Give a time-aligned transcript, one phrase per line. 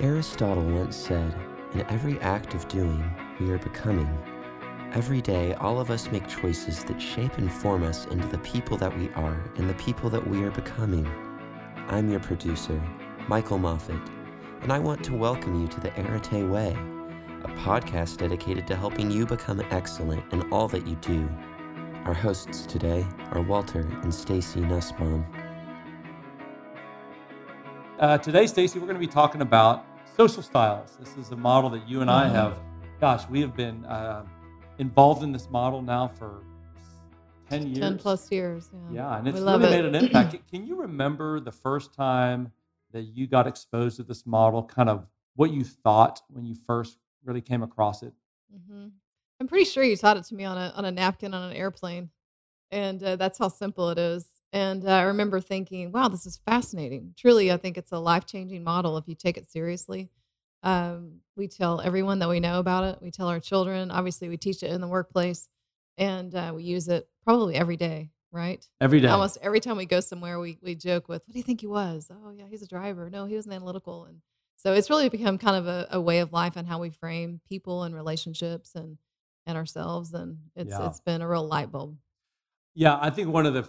[0.00, 1.34] Aristotle once said,
[1.74, 3.04] In every act of doing,
[3.38, 4.08] we are becoming.
[4.94, 8.78] Every day, all of us make choices that shape and form us into the people
[8.78, 11.06] that we are and the people that we are becoming.
[11.88, 12.82] I'm your producer,
[13.28, 14.00] Michael Moffat,
[14.62, 16.72] and I want to welcome you to the Arete Way,
[17.44, 21.28] a podcast dedicated to helping you become excellent in all that you do.
[22.06, 25.26] Our hosts today are Walter and Stacey Nussbaum.
[27.98, 29.84] Uh, today, Stacey, we're going to be talking about
[30.16, 30.96] social styles.
[30.98, 32.34] This is a model that you and I Mm-hmm.
[32.34, 32.58] have,
[33.00, 34.24] gosh, we have been uh,
[34.78, 36.42] involved in this model now for
[37.48, 37.78] 10 years.
[37.80, 38.68] 10 plus years.
[38.72, 39.70] Yeah, Yeah, and it's really it.
[39.70, 40.36] made an impact.
[40.50, 42.52] Can- you remember the first time
[42.92, 46.98] that you got exposed to this model, kind of what you thought when you first
[47.24, 48.12] really came across it?
[48.68, 48.88] hmm
[49.40, 51.56] I'm pretty sure you taught it to me on a on a napkin on an
[51.56, 52.10] airplane,
[52.70, 54.26] and uh, that's how simple it is.
[54.52, 58.26] And uh, I remember thinking, "Wow, this is fascinating." Truly, I think it's a life
[58.26, 60.10] changing model if you take it seriously.
[60.62, 62.98] Um, we tell everyone that we know about it.
[63.00, 63.90] We tell our children.
[63.90, 65.48] Obviously, we teach it in the workplace,
[65.98, 68.10] and uh, we use it probably every day.
[68.32, 68.64] Right?
[68.80, 69.08] Every day.
[69.08, 71.66] Almost every time we go somewhere, we we joke with, "What do you think he
[71.68, 73.08] was?" Oh, yeah, he's a driver.
[73.08, 74.04] No, he was an analytical.
[74.04, 74.20] And
[74.56, 77.40] so it's really become kind of a, a way of life and how we frame
[77.48, 78.98] people and relationships and
[79.46, 80.12] and ourselves.
[80.12, 80.88] And it's Yeah.
[80.88, 81.96] it's been a real light bulb.
[82.74, 83.68] Yeah, I think one of the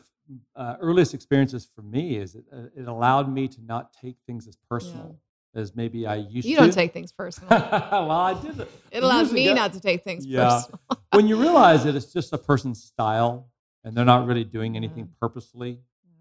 [0.56, 4.48] uh, earliest experiences for me is it, uh, it allowed me to not take things
[4.48, 5.20] as personal
[5.54, 6.50] as maybe I used You to.
[6.50, 7.50] You don't take things personal.
[7.92, 8.60] well, I did.
[8.92, 9.56] it years me ago.
[9.56, 10.44] not to take things Yeah.
[10.62, 10.80] personal.
[11.12, 13.50] when you realize that it's just a person's style
[13.84, 15.20] and they're not really doing anything Yeah.
[15.20, 15.80] purposefully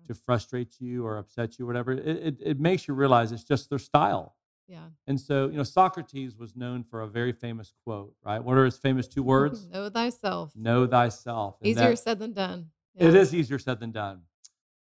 [0.09, 3.45] to frustrate you or upset you or whatever, it, it, it makes you realize it's
[3.45, 4.35] just their style.
[4.67, 4.87] Yeah.
[5.07, 8.43] And so, you know, Socrates was known for a very famous quote, right?
[8.43, 9.69] What are his famous two words?
[9.69, 10.53] Know thyself.
[10.57, 11.57] Know thyself.
[11.61, 12.71] And Easier that- said than done.
[12.95, 13.21] It Yeah.
[13.21, 14.23] is easier said than done.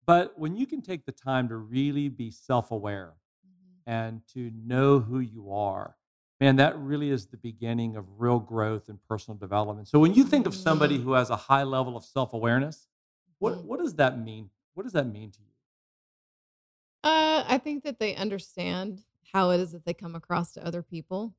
[0.06, 3.14] But when you can take the time to really be self aware
[3.47, 3.83] Mhm.
[3.86, 5.97] and to know who you are,
[6.41, 9.88] man, that really is the beginning of real growth and personal development.
[9.88, 12.88] So when you think of somebody who has a high level of self awareness,
[13.38, 13.65] what, Mhm.
[13.65, 14.50] what does that mean?
[14.75, 15.48] What does that mean to you?
[17.03, 20.82] Uh, I think that they understand how it is that they come across to other
[20.82, 21.34] people.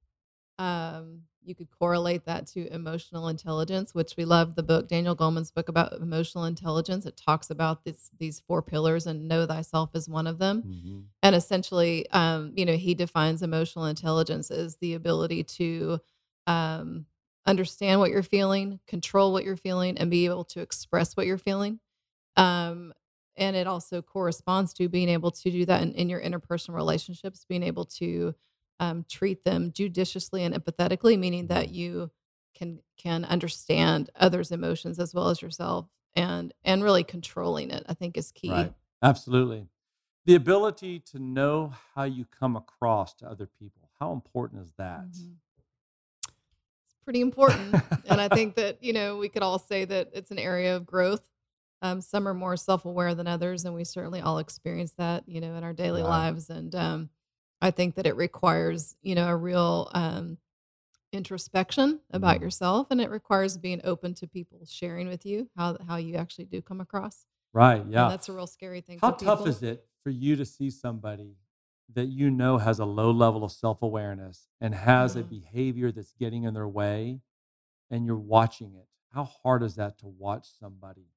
[0.57, 5.51] Um, you could correlate that to emotional intelligence, which we love the book Daniel Goleman's
[5.51, 7.05] book about emotional intelligence.
[7.05, 10.63] It talks about this these four pillars, and know thyself is one of them.
[11.21, 15.99] And essentially, um, you know, he defines emotional intelligence as the ability to
[16.47, 17.05] um,
[17.45, 21.37] understand what you're feeling, control what you're feeling, and be able to express what you're
[21.37, 21.79] feeling.
[22.37, 22.93] Um,
[23.37, 27.45] and it also corresponds to being able to do that in, in your interpersonal relationships,
[27.47, 28.33] being able to
[28.79, 32.11] um, treat them judiciously and empathetically, meaning that you
[32.53, 37.85] can can understand others' emotions as well as yourself, and and really controlling it.
[37.87, 38.49] I think is key.
[38.49, 38.73] Right.
[39.03, 39.67] Absolutely.
[40.25, 43.89] The ability to know how you come across to other people.
[43.99, 45.05] How important is that?
[45.05, 45.35] Mhm.
[46.87, 47.75] It's pretty important.
[48.05, 50.85] and I think that, you know, we could all say that it's an area of
[50.85, 51.29] growth.
[51.81, 55.39] Um, some are more self aware than others, and we certainly all experience that, you
[55.41, 56.09] know, in our daily Right.
[56.09, 56.49] lives.
[56.49, 57.09] And um,
[57.65, 60.37] I think that it requires, you know, a real um,
[61.11, 62.41] introspection about Mhm.
[62.41, 66.45] yourself, and it requires being open to people sharing with you how how you actually
[66.45, 67.25] do come across.
[67.53, 67.81] Right.
[67.81, 68.07] And Yeah.
[68.07, 68.99] that's a real scary thing.
[68.99, 69.47] How tough people.
[69.47, 71.37] is it for you to see somebody
[71.91, 75.29] that you know has a low level of self awareness and has a Mhm.
[75.29, 77.19] behavior that's getting in their way
[77.89, 78.87] and you're watching it?
[79.09, 81.09] How hard is that to watch somebody?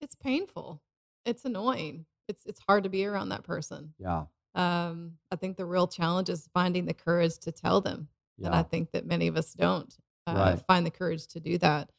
[0.00, 0.80] It's painful.
[1.24, 2.06] It's annoying.
[2.28, 3.94] It's it's hard to be around that person.
[3.98, 4.26] Yeah.
[4.54, 8.08] Um, I think the real challenge is finding the courage to tell them.
[8.42, 9.94] And I think that many of us don't
[10.26, 10.58] uh, Right.
[10.66, 11.90] find the courage to do that.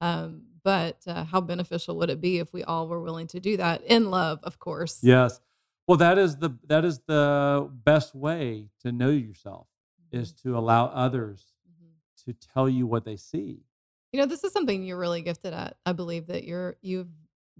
[0.00, 3.56] Um, but uh, how beneficial would it be if we all were willing to do
[3.56, 5.00] that in love, of course?
[5.02, 5.40] Yes.
[5.88, 9.66] Well, that is the that is the best way to know yourself
[10.12, 12.24] is to allow others Mhm.
[12.24, 13.64] to tell you what they see.
[14.12, 15.78] You know, this is something you're really gifted at.
[15.84, 17.10] I believe that you're you've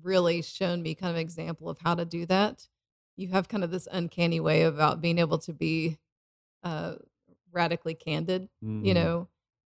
[0.02, 2.68] really shown me kind of example of how to do that.
[3.18, 5.98] You have kind of this uncanny way about being able to be
[6.62, 6.94] uh,
[7.52, 8.48] radically candid
[8.80, 8.94] you Mhm.
[8.94, 9.28] know,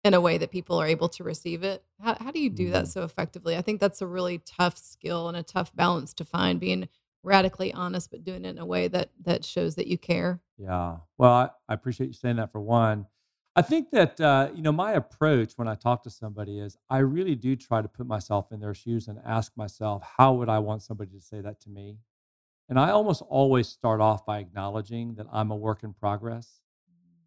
[0.05, 1.83] in a way that people are able to receive it.
[1.99, 2.87] How, how do you do that Mhm.
[2.87, 3.55] so effectively?
[3.57, 6.87] I think that's a really tough skill and a tough balance to find being
[7.21, 10.41] radically honest, but doing it in a way that that shows that you care.
[10.57, 10.99] Yeah.
[11.17, 13.07] Well, I, I appreciate you saying that for one.
[13.55, 16.99] I think that, uh, you know, my approach when I talk to somebody is I
[16.99, 20.59] really do try to put myself in their shoes and ask myself, how would I
[20.59, 21.97] want somebody to say that to me?
[22.73, 26.63] And I almost always start off by acknowledging that I'm a work in progress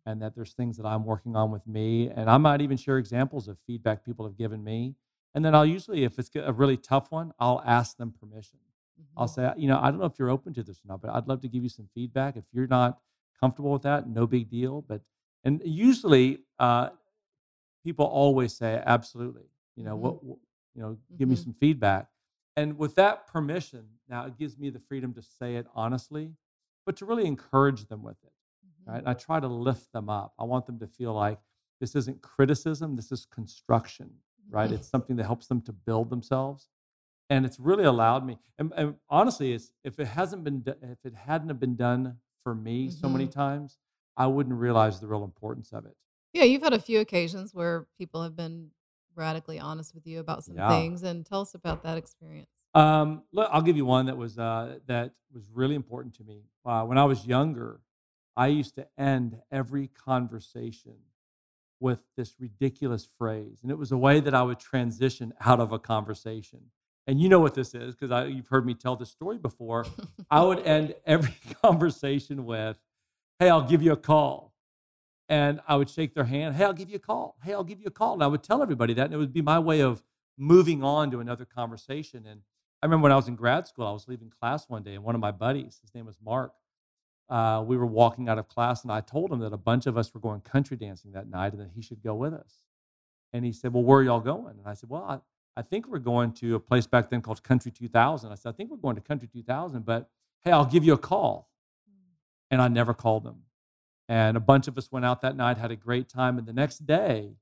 [0.05, 2.11] and that there's things that I'm working on with me.
[2.11, 4.97] And I might even share examples of feedback people have given me.
[5.37, 8.59] And then I'll usually, if it's a really tough one, I'll ask them permission.
[9.17, 9.35] I'll Mhm.
[9.35, 11.29] say, you know, I don't know if you're open to this or not, but I'd
[11.29, 12.37] love to give you some feedback.
[12.37, 13.01] If you're not
[13.39, 14.83] comfortable with that, no big deal.
[14.83, 15.01] But
[15.45, 16.91] and usually, uh,
[17.85, 19.49] people always say, absolutely.
[19.77, 20.01] You know, Mhm.
[20.01, 20.39] what,
[20.75, 21.45] you know, give me Mhm.
[21.45, 22.09] some feedback.
[22.57, 26.33] And with that permission, now it gives me the freedom to say it honestly,
[26.87, 28.33] but to really encourage them with it.
[28.67, 28.93] Mhm.
[28.93, 28.99] Right.
[28.99, 30.35] And I try to lift them up.
[30.39, 31.39] I want them to feel like
[31.81, 34.11] this isn't criticism, this is construction,
[34.49, 34.71] right?
[34.71, 34.75] Mhm.
[34.75, 36.69] It's something that helps them to build themselves.
[37.29, 38.39] And it's really allowed me.
[38.59, 42.55] And, and honestly, it's, if it hasn't been, if it hadn't have been done for
[42.55, 43.33] me so many Mhm.
[43.33, 43.79] times,
[44.17, 45.97] I wouldn't realize the real importance of it.
[46.33, 48.71] Yeah, you've had a few occasions where people have been
[49.17, 50.69] radically honest with you about some Yeah.
[50.69, 52.49] things, and tell us about that experience.
[52.75, 56.43] Um, look, I'll give you one that was uh, that was really important to me.
[56.65, 57.81] Uh, when I was younger,
[58.37, 60.97] I used to end every conversation
[61.81, 65.73] with this ridiculous phrase, and it was a way that I would transition out of
[65.73, 66.61] a conversation.
[67.07, 69.87] And you know what this is because you've heard me tell this story before.
[70.31, 72.79] I would end every conversation with,
[73.39, 74.46] "Hey, I'll give you a call,"
[75.29, 76.55] and I would shake their hand.
[76.55, 77.37] Hey, I'll give you a call.
[77.43, 79.33] Hey, I'll give you a call, and I would tell everybody that, and it would
[79.33, 80.03] be my way of
[80.39, 82.27] moving on to another conversation.
[82.27, 82.43] And
[82.83, 85.05] I remember when I was in grad school, I was leaving class one day, and
[85.05, 86.53] one of my buddies, his name was Mark,
[87.29, 89.99] uh, we were walking out of class, and I told him that a bunch of
[89.99, 92.63] us were going country dancing that night, and that he should go with us.
[93.33, 95.19] And he said, "Well, where are y'all going?" And I said, "Well, I,
[95.59, 98.53] I think we're going to a place back then called Country 2000." I said, "I
[98.53, 100.09] think we're going to Country 2000, but
[100.45, 101.51] hey, I'll give you a call."
[102.49, 103.43] And I never called him.
[104.09, 106.39] And a bunch of us went out that night, had a great time.
[106.39, 107.33] And the next day,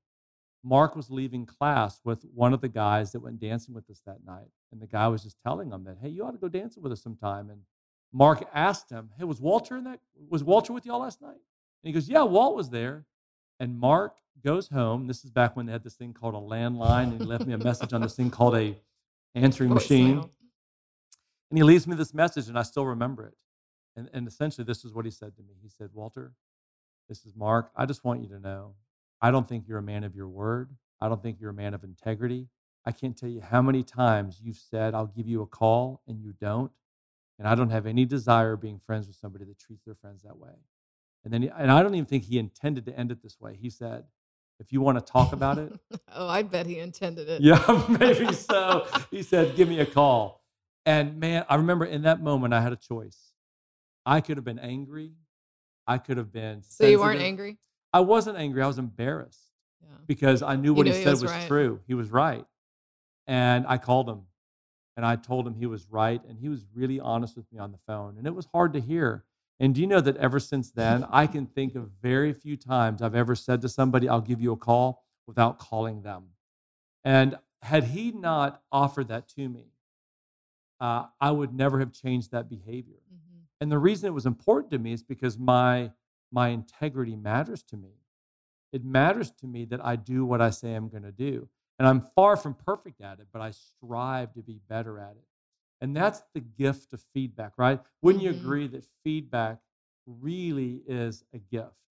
[0.62, 4.24] Mark was leaving class with one of the guys that went dancing with us that
[4.26, 4.48] night.
[4.72, 6.90] And the guy was just telling him that, hey, you ought to go dancing with
[6.90, 7.50] us sometime.
[7.50, 7.60] And
[8.12, 10.00] Mark asked him, hey, was Walter in that?
[10.30, 11.30] Was Walter with y'all last night?
[11.30, 11.38] And
[11.82, 13.04] he goes, yeah, Walt was there.
[13.60, 15.06] And Mark goes home.
[15.06, 17.52] This is back when they had this thing called a landline, and he left me
[17.52, 18.74] a message on this thing called a
[19.34, 20.18] answering machine.
[21.50, 23.34] And he leaves me this message, and I still remember it.
[23.96, 25.54] And, and essentially, this is what he said to me.
[25.62, 26.32] He said, Walter,
[27.08, 27.70] this is Mark.
[27.76, 28.74] I just want you to know
[29.20, 30.70] I don't think you're a man of your word.
[31.00, 32.48] I don't think you're a man of integrity.
[32.86, 36.20] I can't tell you how many times you've said, I'll give you a call, and
[36.20, 36.70] you don't.
[37.38, 40.36] And I don't have any desire being friends with somebody that treats their friends that
[40.36, 40.52] way.
[41.24, 43.56] And then, and I don't even think he intended to end it this way.
[43.60, 44.04] He said,
[44.60, 45.72] if you want to talk about it,
[46.14, 47.40] oh, I bet he intended it.
[47.42, 48.86] yeah, maybe so.
[49.10, 50.44] He said, Give me a call.
[50.86, 53.32] And man, I remember in that moment, I had a choice.
[54.06, 55.12] I could have been angry.
[55.86, 56.62] I could have been.
[56.62, 57.58] So you weren't angry?
[57.92, 58.62] I wasn't angry.
[58.62, 59.52] I was embarrassed
[59.82, 59.96] Yeah.
[60.06, 61.46] because I knew what he knew he said was was, right.
[61.46, 61.80] true.
[61.86, 62.44] He was right.
[63.26, 64.22] And I called him
[64.96, 66.20] and I told him he was right.
[66.28, 68.16] And he was really honest with me on the phone.
[68.18, 69.24] And it was hard to hear.
[69.60, 73.00] And do you know that ever since then, I can think of very few times
[73.00, 76.24] I've ever said to somebody, I'll give you a call without calling them.
[77.04, 79.66] And had he not offered that to me,
[80.80, 82.96] uh, I would never have changed that behavior.
[83.60, 85.92] And the reason it was important to me is because my
[86.32, 87.90] my integrity matters to me.
[88.72, 91.48] It matters to me that I do what I say I'm going to do.
[91.78, 95.24] And I'm far from perfect at it, but I strive to be better at it.
[95.80, 97.80] And that's the gift of feedback, right?
[98.02, 98.38] Wouldn't you Mhm.
[98.40, 99.60] agree that feedback
[100.06, 101.82] really is a gift?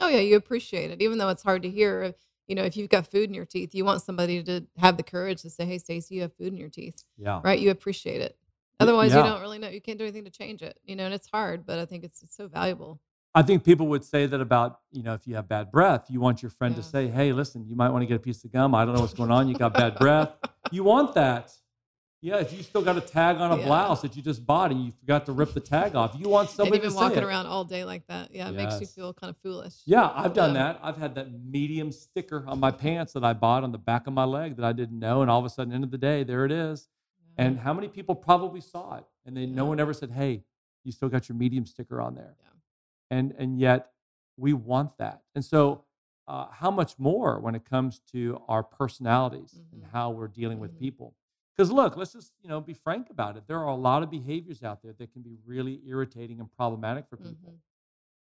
[0.00, 2.14] Oh yeah, you appreciate it, even though it's hard to hear.
[2.46, 5.02] You know, if you've got food in your teeth, you want somebody to have the
[5.02, 7.40] courage to say, "Hey, Stacey, you have food in your teeth," Yeah.
[7.44, 7.58] right?
[7.58, 8.38] You appreciate it.
[8.80, 9.24] Otherwise, yeah.
[9.24, 9.68] you don't really know.
[9.68, 10.78] You can't do anything to change it.
[10.84, 13.00] You know, and it's hard, but I think it's, it's so valuable.
[13.34, 16.20] I think people would say that about, you know, if you have bad breath, you
[16.20, 18.52] want your friend to say, hey, listen, you might want to get a piece of
[18.52, 18.74] gum.
[18.74, 19.48] I don't know what's going on.
[19.48, 20.32] You got bad breath.
[20.72, 21.52] You want that.
[22.20, 23.66] Yeah, if you still got a tag on a Yeah.
[23.66, 26.48] blouse that you just bought and you forgot to rip the tag off, you want
[26.48, 27.24] And somebody to say walking it.
[27.24, 28.34] around all day like that.
[28.34, 29.74] Yeah, it makes you feel kind of foolish.
[29.86, 30.72] Yeah, I've done Yeah.
[30.72, 30.80] that.
[30.82, 34.14] I've had that medium sticker on my pants that I bought on the back of
[34.14, 35.22] my leg that I didn't know.
[35.22, 36.88] And all of a sudden, end of the day, there it is.
[37.38, 37.46] Yeah.
[37.46, 40.44] And how many people probably saw it and they no one ever said, "Hey,
[40.84, 42.48] you still got your medium sticker on there." Yeah.
[43.10, 43.92] And and yet
[44.36, 45.22] we want that.
[45.34, 45.84] And so,
[46.26, 49.90] uh, how much more when it comes to our personalities and Mhm.
[49.90, 50.78] how we're dealing with Mhm.
[50.78, 51.14] people?
[51.56, 53.46] Because look, let's just you know be frank about it.
[53.46, 57.08] There are a lot of behaviors out there that can be really irritating and problematic
[57.08, 57.52] for people.
[57.52, 57.60] Mhm.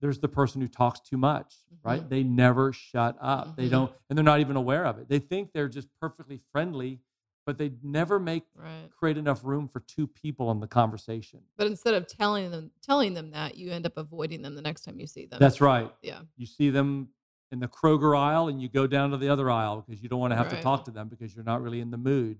[0.02, 2.02] There's the person who talks too much, right?
[2.02, 2.10] Mhm.
[2.10, 3.58] They never shut up.
[3.58, 3.72] They Mhm.
[3.72, 5.10] don't, and they're not even aware of it.
[5.10, 7.02] They think they're just perfectly friendly,
[7.50, 8.88] but they never make Right.
[8.92, 11.40] create enough room for two people in the conversation.
[11.58, 14.84] But instead of telling them telling them that, you end up avoiding them the next
[14.84, 15.40] time you see them.
[15.40, 15.92] That's right.
[16.04, 16.22] yeah.
[16.38, 17.10] You see them
[17.52, 20.20] in the Kroger aisle and you go down to the other aisle because you don't
[20.20, 22.38] want to have to talk to them because you're not really in the mood.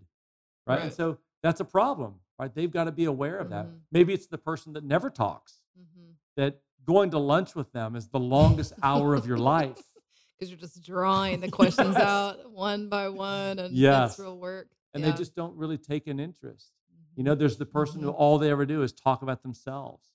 [0.68, 0.82] Right.
[0.84, 2.54] And so that's a problem, right?
[2.54, 3.66] They've got to be aware of that.
[3.66, 3.80] Mhm.
[3.92, 6.14] Maybe it's the person that never talks, Mhm.
[6.38, 9.82] that going to lunch with them is the longest hour of your life.
[10.38, 12.02] because you're just drawing the questions Yes.
[12.02, 14.12] out one by one, and Yes.
[14.12, 14.70] that's real work.
[14.94, 15.12] And Yeah.
[15.12, 16.72] they just don't really take an interest.
[17.16, 18.16] You know, there's the person who Mhm.
[18.16, 20.10] all they ever do is talk about themselves.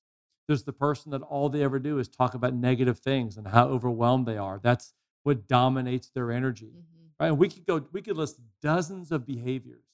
[0.47, 3.69] There's the person that all they ever do is talk about negative things and how
[3.69, 4.59] overwhelmed they are.
[4.63, 7.11] That's what dominates their energy, Mhm.
[7.19, 7.27] right?
[7.29, 9.85] And we could go, we could list dozens of behaviors.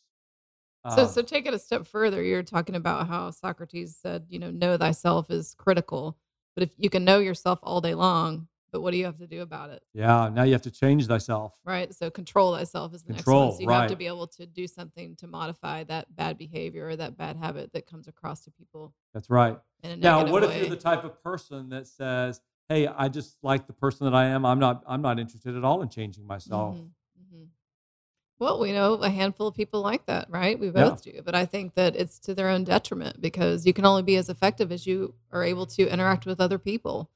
[0.89, 2.23] So, Um, so take it a step further.
[2.23, 6.17] You're talking about how Socrates said, you know, know thyself is critical.
[6.57, 9.27] But if you can know yourself all day long, but what do you have to
[9.27, 9.83] do about it?
[9.93, 11.59] yeah, now you have to change thyself.
[11.65, 11.95] Right.
[11.95, 13.57] So control thyself is the next Control, one.
[13.57, 16.97] So you have to be able to do something to modify that bad behavior or
[16.97, 19.59] that bad habit that comes across to people That's right.
[19.83, 23.73] Now, what if you're the type of person that says, "Hey, I just like the
[23.73, 24.45] person that I am.
[24.45, 24.83] I'm not.
[24.87, 26.91] I'm not interested at all in changing myself." Mhm,
[27.35, 27.49] mhm.
[28.39, 30.59] Well, we know a handful of people like that, right?
[30.59, 30.91] We Yeah.
[30.91, 31.21] both do.
[31.23, 34.29] But I think that it's to their own detriment because you can only be as
[34.31, 37.11] effective as you are able to interact with other people,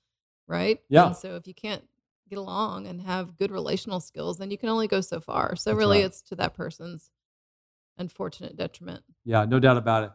[0.46, 0.80] right?
[0.88, 1.06] Yeah.
[1.06, 1.84] And so if you can't
[2.28, 5.56] get along and have good relational skills, then you can only go so far.
[5.56, 6.06] So That's really, right.
[6.06, 7.10] it's to that person's
[7.98, 9.04] unfortunate detriment.
[9.24, 10.10] Yeah, no doubt about it.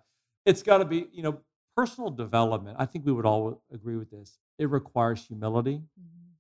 [0.46, 1.40] It's got to be, you know,
[1.76, 2.78] personal development.
[2.80, 4.40] I think we would all agree with this.
[4.58, 5.82] It requires humility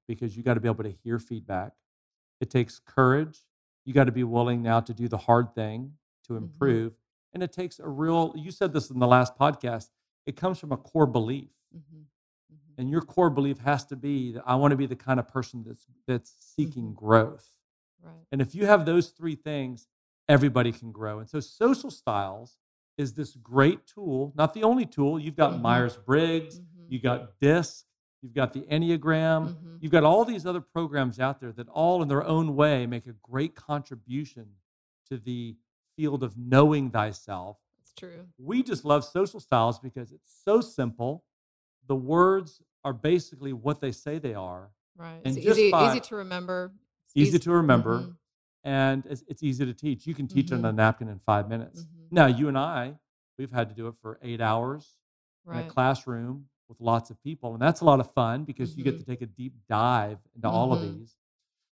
[0.07, 1.73] because you got to be able to hear feedback.
[2.41, 3.39] It takes courage.
[3.85, 5.93] You got to be willing now to do the hard thing
[6.25, 6.37] to Mhm.
[6.37, 6.93] improve.
[7.33, 9.89] And it takes a real, you said this in the last podcast,
[10.25, 11.49] it comes from a core belief.
[11.75, 12.05] Mhm, mhm.
[12.79, 15.27] And your core belief has to be that I want to be the kind of
[15.27, 16.95] person that's that's seeking Mhm.
[16.95, 17.53] growth.
[18.01, 18.25] Right.
[18.31, 19.87] And if you have those three things,
[20.29, 21.19] everybody can grow.
[21.19, 22.57] And so social styles
[22.97, 25.19] is this great tool, not the only tool.
[25.19, 25.61] You've got Mhm.
[25.61, 27.85] Myers Briggs, Mhm, you got DISC,
[28.21, 29.77] you've got the Enneagram, mhm.
[29.81, 33.07] you've got all these other programs out there that all in their own way make
[33.07, 34.55] a great contribution
[35.07, 35.57] to the
[35.97, 37.57] field of knowing thyself.
[37.77, 38.25] That's true.
[38.37, 41.25] We just love social styles because it's so simple.
[41.87, 45.21] The words are basically what they say they are, Right.
[45.23, 46.73] And It's easy, by- easy to remember.
[47.05, 48.15] It's easy to remember, mhm,
[48.65, 50.05] and it's, it's easy to teach.
[50.05, 50.69] You can teach on Mhm.
[50.69, 51.83] a napkin in five minutes.
[51.85, 52.07] mhm.
[52.11, 52.95] Now, you and I,
[53.37, 54.97] we've had to do it for eight hours
[55.45, 58.83] in a classroom with lots of people, and that's a lot of fun because you
[58.83, 58.99] get Mhm.
[58.99, 60.97] to take a deep dive into all of Mhm.
[60.99, 61.15] these.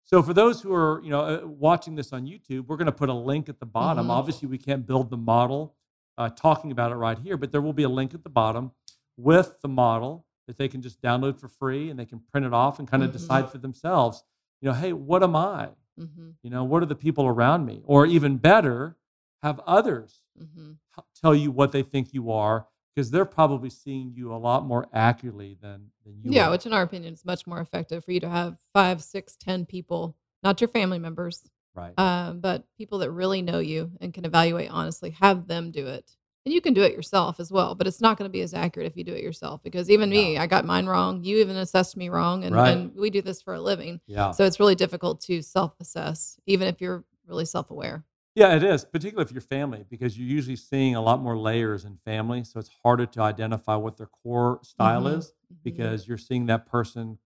[0.05, 2.93] So, for those who are, you know, uh, watching this on YouTube, we're going to
[2.93, 4.07] put a link at the bottom.
[4.07, 4.11] Mhm.
[4.11, 5.75] Obviously, we can't build the model
[6.17, 8.71] uh, talking about it right here, but there will be a link at the bottom
[9.17, 12.53] with the model that they can just download for free and they can print it
[12.53, 13.13] off and kind of Mhm.
[13.13, 14.23] decide for themselves.
[14.61, 15.69] You know, hey, what am I?
[15.99, 17.81] Mhm, You know, what are the people around me?
[17.85, 18.97] Or even better,
[19.43, 20.77] have others mhm.
[21.15, 24.87] tell you what they think you are because they're probably seeing you a lot more
[24.93, 26.51] accurately than than you Yeah, are.
[26.51, 29.65] which in our opinion is much more effective for you to have five, six, ten
[29.65, 31.43] people, not your family members,
[31.75, 31.93] right.
[31.99, 35.11] um, but people that really know you and can evaluate honestly.
[35.11, 36.16] Have them do it,
[36.47, 37.75] and you can do it yourself as well.
[37.75, 40.09] But it's not going to be as accurate if you do it yourself because even
[40.09, 40.37] me.
[40.37, 41.21] I got mine wrong.
[41.21, 42.69] You even assessed me wrong, and, Right.
[42.69, 44.31] and we do this for a living, yeah.
[44.31, 48.05] so it's really difficult to self-assess, even if you're really self-aware.
[48.33, 51.83] Yeah, it is, particularly if you're family, because you're usually seeing a lot more layers
[51.83, 52.45] in family.
[52.45, 55.57] So it's harder to identify what their core style Mhm, is mhm.
[55.63, 57.17] because you're seeing that person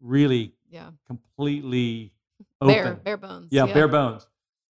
[0.00, 2.14] really yeah, completely
[2.62, 2.74] open.
[2.74, 3.52] bare, bare bones.
[3.52, 4.26] Yeah, bare bones.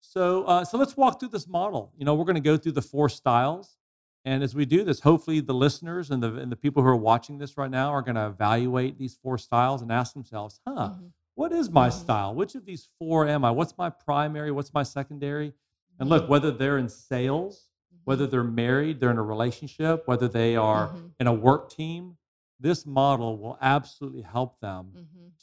[0.06, 1.92] So, uh, so let's walk through this model.
[1.96, 3.76] You know, we're going to go through the four styles,
[4.24, 6.96] and as we do this, hopefully the listeners and the and the people who are
[6.96, 10.90] watching this right now are going to evaluate these four styles and ask themselves, "Huh,
[10.90, 11.92] Mhm, what is my Mhm.
[11.92, 12.34] style?
[12.34, 13.50] Which of these four am I?
[13.50, 14.50] What's my primary?
[14.52, 15.54] What's my secondary?"
[15.98, 17.68] And look, mhm, whether they're in sales,
[18.04, 21.70] whether mhm, they're married, they're in a relationship, whether they are mhm, in a work
[21.70, 22.18] team,
[22.60, 24.92] this model will absolutely help them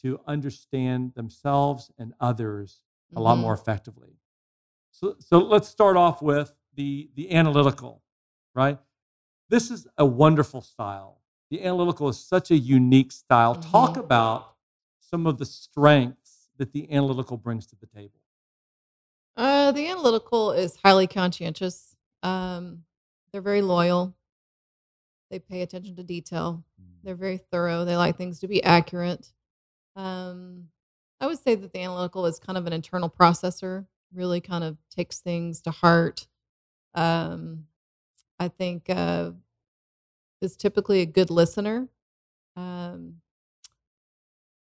[0.02, 2.82] to understand themselves and others
[3.16, 4.18] a lot more effectively.
[5.04, 8.04] So, so let's start off with the, the analytical,
[8.54, 8.78] right?
[9.50, 11.22] This is a wonderful style.
[11.50, 13.56] The analytical is such a unique style.
[13.56, 14.00] Talk Mhm.
[14.06, 14.56] about
[15.00, 18.20] some of the strengths that the analytical brings to the table.
[19.36, 21.96] Uh, the analytical is highly conscientious.
[22.22, 22.86] Um,
[23.32, 24.16] they're very loyal.
[25.32, 26.64] They pay attention to detail.
[27.04, 27.84] They're very thorough.
[27.86, 29.34] They like things to be accurate.
[29.96, 30.70] Um,
[31.20, 34.78] I would say that the analytical is kind of an internal processor, really kind of
[34.90, 36.28] takes things to heart.
[36.94, 37.66] Um,
[38.40, 39.32] I think uh,
[40.42, 41.88] is typically a good listener.
[42.56, 43.22] Um,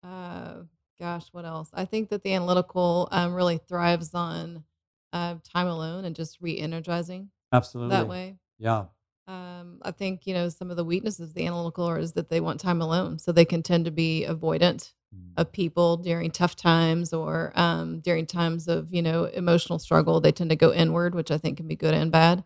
[0.03, 0.63] uh,
[0.99, 1.71] gosh, what else?
[1.73, 4.65] I think that the analytical um, really thrives on
[5.13, 7.97] uh, time alone and just re-energizing Absolutely.
[7.97, 8.37] that way.
[8.59, 8.87] Yeah.
[9.29, 12.29] Um, I think you know some of the weaknesses of the analytical are is that
[12.29, 14.93] they want time alone, so they can tend to be avoidant
[15.37, 20.21] of people during tough times or um, during times of you know emotional struggle.
[20.21, 22.45] They tend to go inward, which I think can be good and bad.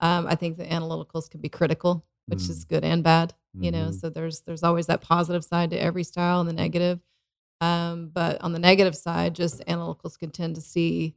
[0.00, 3.34] Um, I think the analyticals can be critical, which is good and bad.
[3.54, 4.00] You know, Mhm.
[4.00, 7.00] so there's there's always that positive side to every style and the negative.
[7.60, 11.14] Um, but on the negative side, just analyticals can tend to see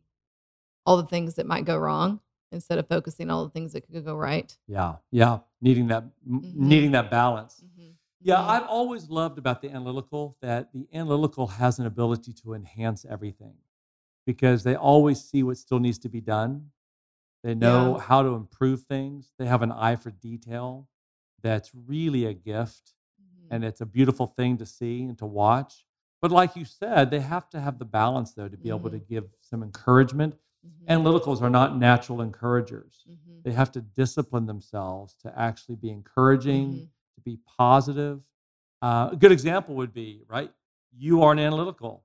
[0.86, 2.20] all the things that might go wrong
[2.52, 4.56] instead of focusing on all the things that could go right.
[4.68, 4.98] Yeah.
[5.12, 5.40] Yeah.
[5.62, 6.56] Needing that, m- Mhm.
[6.56, 7.64] needing that balance.
[7.66, 7.75] Mhm.
[8.26, 8.42] Yeah.
[8.44, 13.54] I've always loved about the analytical that the analytical has an ability to enhance everything
[14.26, 16.72] because they always see what still needs to be done.
[17.44, 18.02] They know Yeah.
[18.02, 19.34] how to improve things.
[19.38, 20.88] They have an eye for detail
[21.44, 23.48] that's really a gift Mhm.
[23.52, 25.86] and it's a beautiful thing to see and to watch.
[26.20, 29.00] But like you said, they have to have the balance though to be able to
[29.00, 29.08] Mhm.
[29.08, 30.36] give some encouragement.
[30.66, 30.88] Mhm.
[30.88, 33.06] Analyticals are not natural encouragers.
[33.08, 33.44] Mhm.
[33.44, 36.90] They have to discipline themselves to actually be encouraging, Mhm.
[37.16, 38.22] To be positive.
[38.82, 40.52] Uh, a good example would be, right?
[40.98, 42.04] You are an analytical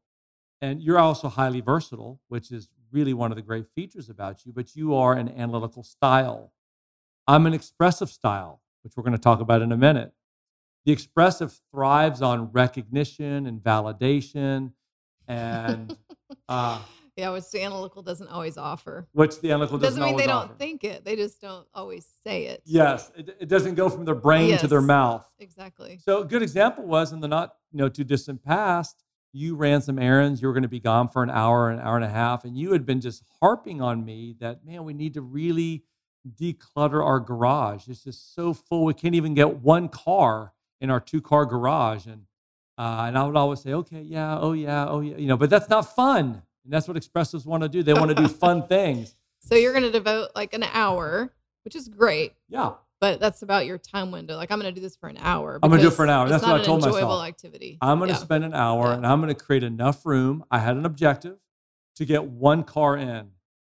[0.61, 4.53] and you're also highly versatile, which is really one of the great features about you,
[4.53, 6.53] but you are an analytical style.
[7.27, 10.13] I'm an expressive style, which we're going to talk about in a minute.
[10.85, 14.73] The expressive thrives on recognition and validation
[15.29, 15.97] and
[16.49, 16.81] uh,
[17.21, 19.07] yeah, which the analytical doesn't always offer.
[19.13, 21.05] which the analytical doesn't, Doesn't mean they don't think it.
[21.05, 22.63] They just don't always say it.
[22.65, 25.27] Yes, it, it doesn't go from their brain to their mouth.
[25.39, 25.99] Exactly.
[26.03, 29.81] So a good example was in the not you know too distant past, you ran
[29.83, 30.41] some errands.
[30.43, 32.57] You were going to be gone for an hour, an hour and a half, and
[32.57, 35.85] you had been just harping on me that man, we need to really
[36.29, 37.89] declutter our garage.
[37.89, 38.85] It's just so full.
[38.85, 42.23] We can't even get one car in our two car garage, and
[42.79, 45.51] uh, and I would always say, okay, yeah, oh yeah, oh yeah, you know, but
[45.51, 46.43] that's not fun.
[46.65, 47.83] And that's what expressives want to do.
[47.83, 49.15] They want to do fun things.
[49.41, 51.33] So you're going to devote like an hour,
[51.65, 52.73] which is great, Yeah.
[53.01, 54.37] but that's about your time window.
[54.37, 55.59] Like I'm going to do this for an hour.
[55.63, 56.29] I'm gonna do it for an hour.
[56.29, 57.29] That's not what I an told enjoyable myself.
[57.29, 57.79] activity.
[57.81, 58.19] I'm going to Yeah.
[58.21, 58.95] spend an hour Yeah.
[58.95, 60.45] and I'm going to create enough room.
[60.51, 61.39] I had an objective
[61.97, 63.31] to get one car in.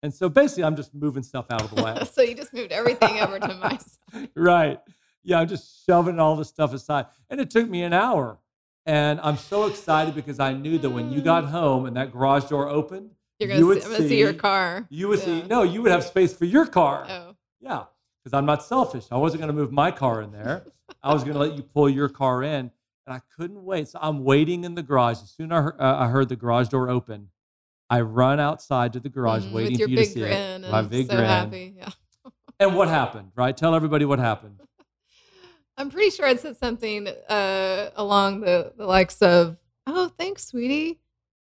[0.03, 1.95] And so basically, I'm just moving stuff out of the way.
[2.11, 4.29] so you just moved everything over to my side.
[4.35, 4.79] right.
[5.23, 7.05] Yeah, I'm just shoving all this stuff aside.
[7.29, 8.39] And it took me an hour.
[8.85, 12.45] And I'm so excited because I knew that when you got home and that garage
[12.45, 14.87] door opened, You're going would to see, gonna see your car.
[14.89, 17.05] you would see, no, you would have space for your car.
[17.09, 17.35] Oh.
[17.59, 17.83] Yeah,
[18.23, 19.05] because I'm not selfish.
[19.11, 20.65] I wasn't going to move my car in there.
[21.03, 22.71] I was going to let you pull your car in,
[23.05, 23.87] and I couldn't wait.
[23.89, 25.21] So I'm waiting in the garage.
[25.21, 27.29] As soon as I heard, uh, I heard the garage door open,
[27.89, 30.71] I run outside to the garage, Mm, waiting for you to see grin it.
[30.71, 31.25] My and big so grin.
[31.27, 31.73] happy.
[31.77, 31.89] Yeah.
[32.59, 33.31] And what happened?
[33.35, 33.55] Right?
[33.55, 34.59] Tell everybody what happened.
[35.81, 40.99] I'm pretty sure it said something uh, along the, the likes of, "Oh, thanks, sweetie,"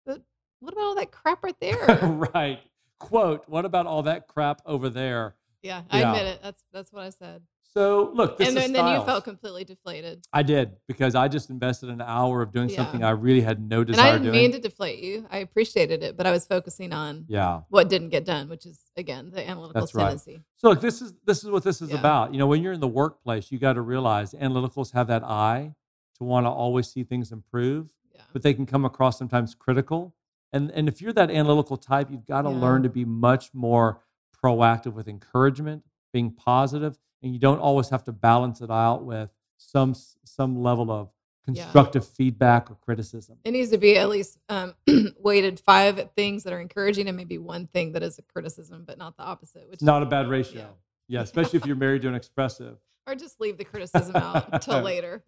[0.05, 0.21] but
[0.59, 1.99] what about all that crap right there?
[2.35, 2.59] right.
[2.99, 3.45] Quote.
[3.49, 5.37] What about all that crap over there?
[5.63, 6.11] yeah, I Yeah.
[6.15, 6.41] admit it.
[6.43, 7.43] That's that's what I said.
[7.77, 10.25] So look, this and is then, then you felt completely deflated.
[10.33, 12.77] I did because I just invested an hour of doing Yeah.
[12.77, 14.07] something I really had no desire.
[14.07, 14.43] And I didn't doing.
[14.43, 15.27] mean to deflate you.
[15.29, 17.63] I appreciated it, but I was focusing on yeah.
[17.71, 20.21] what didn't get done, which is again the analytical That's right.
[20.55, 21.99] So look, this is this is what this is Yeah.
[21.99, 22.33] about.
[22.33, 25.75] You know, when you're in the workplace, you got to realize analyticals have that eye
[26.19, 28.21] to want to always see things improve, Yeah.
[28.33, 30.15] but they can come across sometimes critical.
[30.53, 34.01] And and if you're that analytical type, you've got to learn to be much more
[34.45, 35.83] proactive with encouragement,
[36.13, 40.91] being positive, and you don't always have to balance it out with some some level
[40.93, 41.09] of
[41.45, 43.37] constructive feedback or criticism.
[43.45, 44.75] It needs to be at least um,
[45.19, 48.97] weighted five things that are encouraging and maybe one thing that is a criticism, but
[48.97, 49.69] not the opposite.
[49.69, 50.61] Which not a bad ratio.
[50.61, 50.67] Yeah.
[51.07, 52.79] Yeah, especially if you're married to an expressive.
[53.07, 55.23] or just leave the criticism out until later.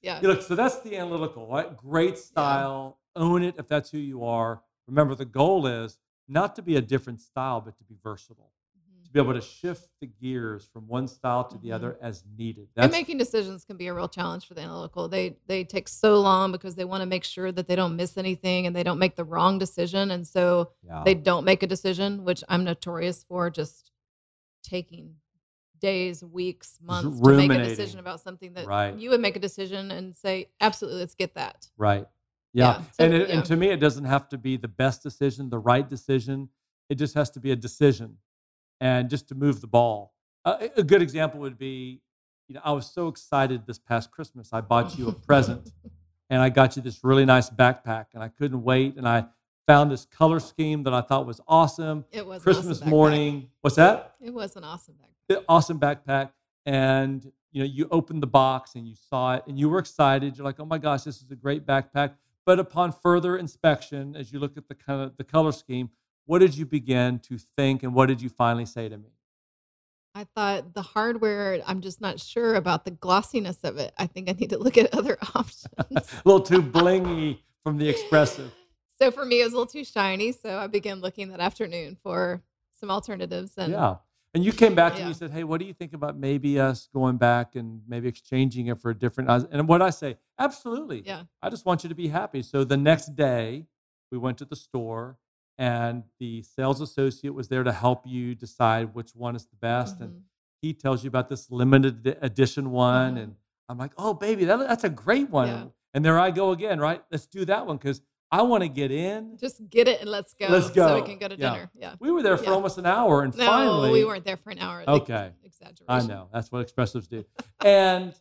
[0.00, 0.20] Yeah.
[0.22, 1.76] Yeah, look, so that's the analytical, right?
[1.76, 4.62] Great style, own it if that's who you are.
[4.86, 8.52] Remember, the goal is not to be a different style, but to be versatile.
[9.10, 11.74] To be able to shift the gears from one style to the Mhm.
[11.74, 12.68] other as needed.
[12.76, 15.08] and making decisions can be a real challenge for the analytical.
[15.08, 18.16] They they take so long because they want to make sure that they don't miss
[18.16, 21.66] anything and they don't make the wrong decision, and so yeah, they don't make a
[21.66, 23.90] decision, which I'm notorious for just
[24.62, 25.16] taking
[25.80, 28.94] days, weeks, months to make a decision about something that Right.
[28.96, 31.68] you would make a decision and say, absolutely, let's get that.
[31.76, 32.06] right.
[32.52, 33.36] Yeah, Yeah, so- and it, yeah.
[33.36, 36.48] and to me, it doesn't have to be the best decision, the right decision.
[36.88, 38.18] It just has to be a decision,
[38.80, 40.12] and just to move the ball.
[40.44, 42.00] Uh, a good example would be,
[42.48, 44.50] you know, I was so excited this past Christmas.
[44.52, 45.72] I bought you a present.
[46.30, 48.96] and I got you this really nice backpack, and I couldn't wait.
[48.96, 49.26] And I
[49.66, 52.04] found this color scheme that I thought was awesome.
[52.12, 54.14] It was Christmas awesome morning, what's that?
[54.20, 55.44] It was an awesome backpack.
[55.48, 56.30] Awesome backpack,
[56.64, 60.36] and you know, you opened the box and you saw it, and you were excited.
[60.36, 62.14] You're like, "Oh my gosh, this is a great backpack!"
[62.46, 65.90] But upon further inspection, as you look at the kind of the color scheme,
[66.30, 69.08] what did you begin to think, and what did you finally say to me?
[70.14, 73.92] I thought the hardware, I'm just not sure about the glossiness of it.
[73.98, 75.66] I think I need to look at other options.
[75.76, 78.52] a little too blingy from the expressive.
[79.00, 80.30] so for me, it was a little too shiny.
[80.30, 82.40] So I began looking that afternoon for
[82.78, 83.54] some alternatives.
[83.56, 83.96] And yeah.
[84.32, 86.60] And you came back to me and said, "Hey, what do you think about maybe
[86.60, 91.02] us going back and maybe exchanging it for a different?" And what I say, absolutely.
[91.04, 92.42] yeah, I just want you to be happy.
[92.42, 93.66] So the next day,
[94.12, 95.18] we went to the store,
[95.60, 100.00] and the sales associate was there to help you decide which one is the best.
[100.00, 100.20] And mhm.
[100.62, 103.22] he tells you about this limited edition one, Mhm.
[103.22, 103.36] and
[103.68, 105.48] I'm like, oh, baby, that, that's a great one.
[105.48, 105.64] Yeah.
[105.92, 107.04] And there I go again, right?
[107.10, 108.00] Let's do that one because
[108.32, 109.36] I want to get in.
[109.38, 110.46] Just get it and let's go.
[110.48, 110.88] Let's go.
[110.88, 111.50] So we can go to Yeah.
[111.50, 111.70] dinner.
[111.74, 111.94] Yeah.
[112.00, 112.52] We were there for Yeah.
[112.52, 114.82] almost an hour, and No, finally, we weren't there for an hour.
[114.88, 115.32] Okay.
[115.44, 115.84] Exaggeration.
[115.88, 117.26] I know that's what expressives do.
[117.62, 118.14] and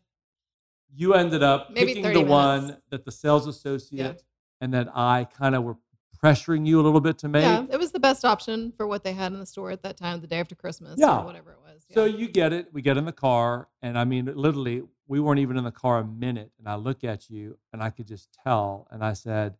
[0.93, 4.23] you ended up Maybe picking 30 the one that the sales associate
[4.59, 5.77] and that I kind of were
[6.23, 7.43] pressuring you a little bit to make.
[7.43, 9.97] Yeah, it was the best option for what they had in the store at that
[9.97, 11.19] time, the day after Christmas Yeah.
[11.19, 11.85] or whatever it was.
[11.93, 12.67] So you get it.
[12.73, 15.99] We get in the car, and I mean, literally, we weren't even in the car
[15.99, 16.51] a minute.
[16.59, 18.87] And I look at you, and I could just tell.
[18.91, 19.55] And I said,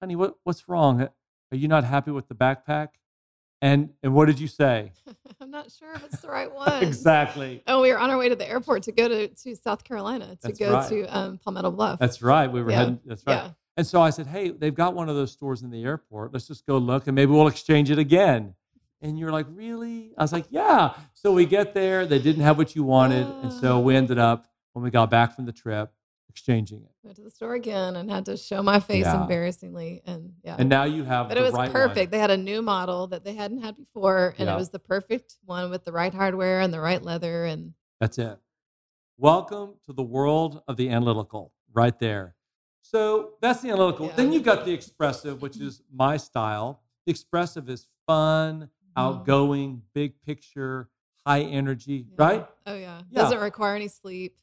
[0.00, 1.00] "Honey, what what's wrong?
[1.02, 1.10] Are
[1.56, 2.88] you not happy with the backpack?"
[3.62, 4.92] And and what did you say?
[5.40, 6.82] I'm not sure if it's the right one.
[6.82, 7.62] exactly.
[7.66, 10.28] Oh, we were on our way to the airport to go to, to South Carolina
[10.36, 10.88] to That's go right.
[10.88, 11.98] to um, Palmetto Bluff.
[11.98, 12.50] That's right.
[12.50, 12.76] We were Yeah.
[12.78, 13.00] heading.
[13.06, 13.34] That's right.
[13.34, 13.50] Yeah.
[13.80, 16.34] And so I said, "Hey, they've got one of those stores in the airport.
[16.34, 18.54] Let's just go look, and maybe we'll exchange it again."
[19.00, 22.04] And you're like, "Really?" I was like, "Yeah." So we get there.
[22.04, 25.34] They didn't have what you wanted, and so we ended up when we got back
[25.34, 25.94] from the trip
[26.28, 26.90] exchanging it.
[27.02, 29.22] Went to the store again and had to show my face Yeah.
[29.22, 30.02] embarrassingly.
[30.04, 30.56] And yeah.
[30.58, 32.08] And now you have the but it was right perfect.
[32.08, 32.10] One.
[32.10, 34.56] They had a new model that they hadn't had before, and Yeah.
[34.56, 37.46] it was the perfect one with the right hardware and the right leather.
[37.46, 38.38] And That's it.
[39.16, 42.36] Welcome to the world of the analytical, right there.
[42.82, 44.06] So that's the analytical.
[44.06, 44.16] Yeah.
[44.16, 46.82] Then you've got the expressive, which is my style.
[47.06, 49.06] The expressive is fun, Mm-hmm.
[49.06, 50.88] outgoing, big picture,
[51.24, 52.14] high energy, yeah.
[52.18, 52.48] right?
[52.66, 53.02] Oh yeah.
[53.08, 53.22] Yeah.
[53.22, 54.34] Doesn't require any sleep.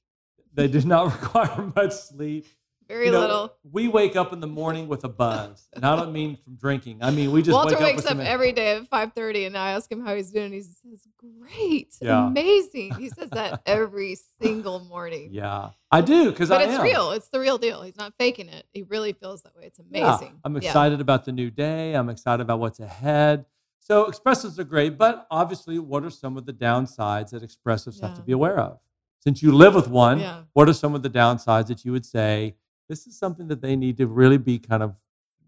[0.54, 2.46] They do not require much sleep.
[2.88, 3.54] Very You know, little.
[3.70, 7.00] We wake up in the morning with a buzz, and I don't mean from drinking.
[7.02, 9.44] I mean we just Walter wake up wakes up some- every day at five thirty,
[9.46, 10.54] and I ask him how he's doing.
[10.54, 12.28] He says, "Great, Yeah.
[12.28, 15.30] amazing." He says that every single morning.
[15.34, 16.82] Yeah, I do because but I it's am.
[16.84, 17.12] real.
[17.12, 17.82] It's the real deal.
[17.82, 18.66] He's not faking it.
[18.74, 19.66] He really feels that way.
[19.66, 20.40] It's Yeah, amazing.
[20.46, 20.60] I'm Yeah.
[20.68, 21.94] excited about the new day.
[21.94, 23.46] I'm excited about what's ahead.
[23.80, 28.16] So expressives are great, but obviously, what are some of the downsides that expressives have
[28.16, 28.80] to be aware of?
[29.20, 30.44] Since you live with one, Yeah.
[30.54, 32.56] what are some of the downsides that you would say
[32.88, 34.98] this is something that they need to really be kind of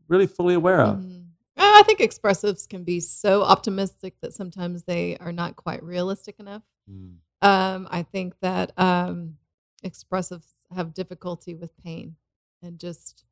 [0.08, 1.00] really fully aware of?
[1.00, 1.26] Mhm.
[1.58, 6.40] Uh, I think expressives can be so optimistic that sometimes they are not quite realistic
[6.40, 6.64] enough.
[6.90, 7.18] Mm.
[7.42, 9.38] Um, I think that um,
[9.84, 12.16] expressives have difficulty with pain
[12.62, 13.26] and just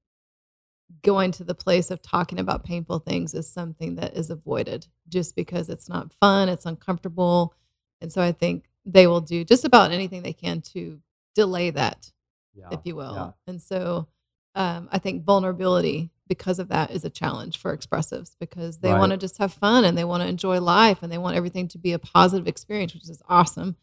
[1.01, 5.35] going to the place of talking about painful things is something that is avoided just
[5.35, 7.53] because it's not fun, it's uncomfortable.
[8.01, 10.99] And so I think they will do just about anything they can to
[11.35, 12.11] delay that,
[12.57, 13.13] Yeah, if you will.
[13.13, 13.51] yeah.
[13.51, 14.07] And so
[14.55, 19.11] um, I think vulnerability because of that is a challenge for expressives because they want
[19.11, 21.77] to just have fun and they want to enjoy life and they want everything to
[21.77, 23.77] be a positive experience, which is awesome.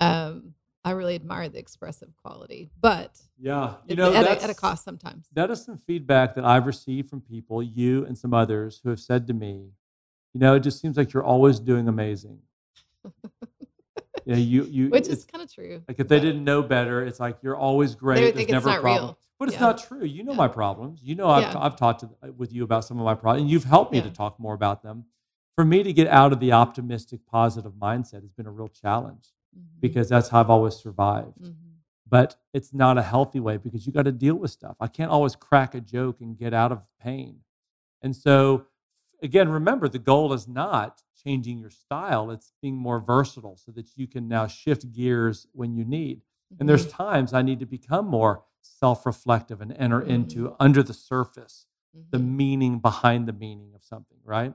[0.00, 4.54] Um, I really admire the expressive quality, but Yeah, you know at, a, at a
[4.54, 5.26] cost sometimes.
[5.34, 9.00] that is some feedback that I've received from people, you and some others, who have
[9.00, 9.70] said to me,
[10.34, 12.38] you know, it just seems like you're always doing amazing.
[14.34, 15.82] know, you you Which is kind of true.
[15.88, 18.16] Like if they didn't know better, it's like you're always great.
[18.20, 19.04] There's think it's never a not problem.
[19.10, 19.18] real.
[19.38, 19.66] But it's Yeah.
[19.66, 20.04] not true.
[20.04, 20.36] You know Yeah.
[20.38, 21.02] my problems.
[21.02, 21.58] You know I've, Yeah.
[21.58, 24.00] I've talked to, uh, with you about some of my problems, and you've helped me
[24.02, 25.04] to talk more about them.
[25.54, 29.32] For me to get out of the optimistic, positive mindset has been a real challenge
[29.56, 29.80] Mhm.
[29.80, 31.40] because that's how I've always survived.
[31.40, 31.54] Mhm.
[32.08, 34.76] But it's not a healthy way because you got to deal with stuff.
[34.80, 37.40] I can't always crack a joke and get out of pain.
[38.02, 38.66] And so,
[39.22, 43.96] again, remember the goal is not changing your style, it's being more versatile so that
[43.96, 46.22] you can now shift gears when you need.
[46.58, 46.90] And there's Mhm.
[46.90, 50.08] times I need to become more self reflective and enter Mhm.
[50.08, 51.66] into under the surface
[52.10, 52.36] the Mhm.
[52.36, 54.54] meaning behind the meaning of something, right?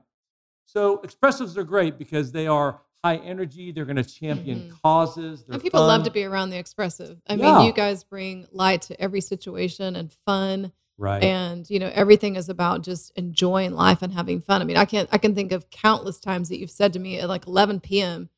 [0.66, 3.72] So expressives are great because they are high energy.
[3.72, 4.80] They're going to champion Mhm.
[4.82, 5.44] causes.
[5.50, 7.22] And people love to be around the expressive.
[7.28, 7.58] I Yeah.
[7.58, 10.72] mean, you guys bring light to every situation and fun.
[10.98, 11.24] Right.
[11.24, 14.86] and you know everything is about just enjoying life and having fun i mean i
[14.86, 17.80] can't i can think of countless times that you've said to me at like 11
[17.80, 18.30] p.m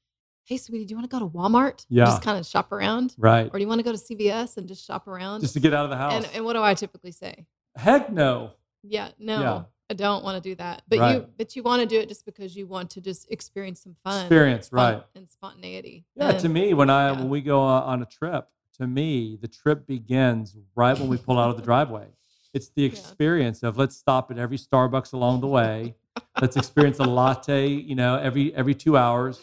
[0.46, 2.06] hey sweetie do you want to go to walmart Yeah.
[2.06, 3.48] just kind of shop around right.
[3.48, 5.74] or do you want to go to cvs and just shop around Just to get
[5.74, 6.14] out of the house.
[6.14, 8.52] and, and what do i typically say Heck no.
[8.84, 9.64] yeah no Yeah.
[9.90, 11.16] i don't want to do that but Right.
[11.16, 13.96] you but you want to do it just because you want to just experience some
[14.04, 15.04] fun Experience, right.
[15.16, 17.18] and spontaneity Yeah, to me, when I yeah.
[17.20, 21.40] when we go on a trip, to me, the trip begins right when we pull
[21.40, 22.08] out of the driveway.
[22.56, 25.96] It's the experience of let's stop at every Starbucks along the way.
[26.42, 29.42] let's experience a latte, you know, every every two hours.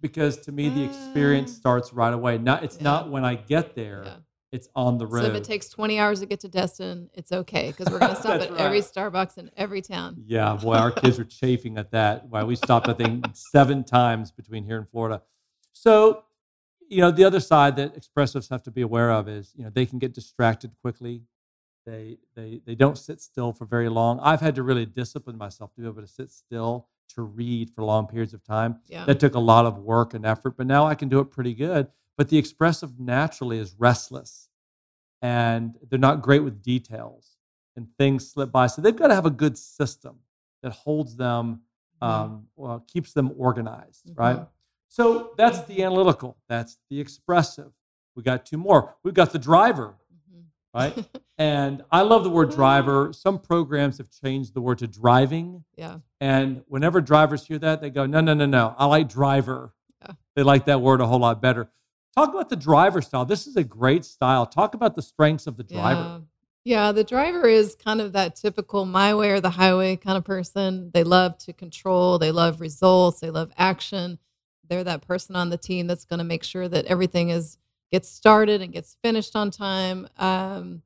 [0.00, 1.60] Because to me, the experience Ah.
[1.60, 2.38] starts right away.
[2.38, 2.82] Not it's Yeah.
[2.84, 4.16] not when I get there; Yeah.
[4.52, 5.20] it's on the road.
[5.24, 8.14] so if it takes 20 hours to get to destin it's okay because we're going
[8.16, 11.90] to stop at every starbucks in every town Yeah, boy, our kids are chafing at
[11.90, 12.26] that.
[12.30, 15.20] Why we stopped, I think, seven times between here and Florida.
[15.74, 16.24] So,
[16.88, 19.70] you know, the other side that expressives have to be aware of is, you know,
[19.70, 21.22] they can get distracted quickly.
[21.86, 24.18] They they they don't sit still for very long.
[24.20, 27.84] I've had to really discipline myself to be able to sit still to read for
[27.84, 28.80] long periods of time.
[28.88, 31.26] yeah That took a lot of work and effort, but now I can do it
[31.26, 31.86] pretty good.
[32.18, 34.48] But the expressive naturally is restless.
[35.22, 37.36] and they're not great with details
[37.74, 38.66] and things slip by.
[38.66, 40.16] So they've got to have a good system
[40.62, 41.62] that holds them,
[42.02, 42.06] Mhm.
[42.06, 44.36] um, well, keeps them organized, right?
[44.40, 44.48] Mhm.
[44.88, 47.72] So that's the analytical, that's the expressive.
[48.14, 48.96] We got two more.
[49.02, 49.96] We've got the driver.
[50.76, 51.06] Right?
[51.38, 53.12] and I love the word driver.
[53.12, 55.64] Some programs have changed the word to driving.
[55.76, 55.98] yeah.
[56.20, 58.74] And whenever drivers hear that, they go, no, no, no, no.
[58.78, 59.74] I like driver.
[60.02, 60.12] Yeah.
[60.34, 61.68] They like that word a whole lot better.
[62.14, 63.26] Talk about the driver style.
[63.26, 64.46] This is a great style.
[64.46, 66.00] Talk about the strengths of the driver.
[66.00, 66.18] Yeah.
[66.66, 70.24] Yeah, the driver is kind of that typical my way or the highway kind of
[70.24, 70.90] person.
[70.92, 74.18] They love to control, they love results, they love action.
[74.68, 77.58] They're that person on the team that's going to make sure that everything is
[77.92, 80.08] gets started and gets finished on time.
[80.18, 80.82] Um,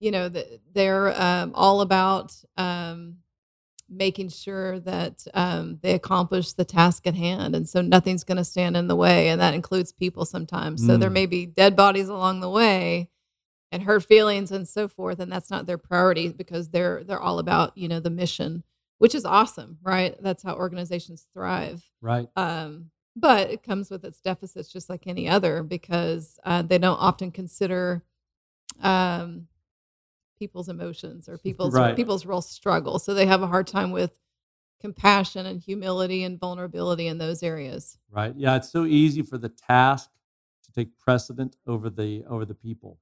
[0.00, 3.18] you know, th- they're um, all about um,
[3.88, 8.44] making sure that um, they accomplish the task at hand, and so nothing's going to
[8.44, 10.86] stand in the way, and that includes people sometimes.
[10.86, 11.14] So there Mm.
[11.14, 13.08] may be dead bodies along the way,
[13.72, 17.38] and hurt feelings and so forth and that's not their priority because they're they're all
[17.38, 18.62] about you know the mission
[18.96, 22.28] which is awesome right that's how organizations thrive Right.
[22.34, 26.98] um, but it comes with its deficits just like any other because uh, they don't
[26.98, 28.02] often consider
[28.82, 29.46] um,
[30.38, 31.96] people's emotions or people's Right.
[31.96, 34.12] people's real struggle so they have a hard time with
[34.80, 38.34] compassion and humility and vulnerability in those areas Right.
[38.36, 38.56] Yeah.
[38.56, 40.10] It's so easy for the task
[40.64, 42.98] to take precedent over the over the people.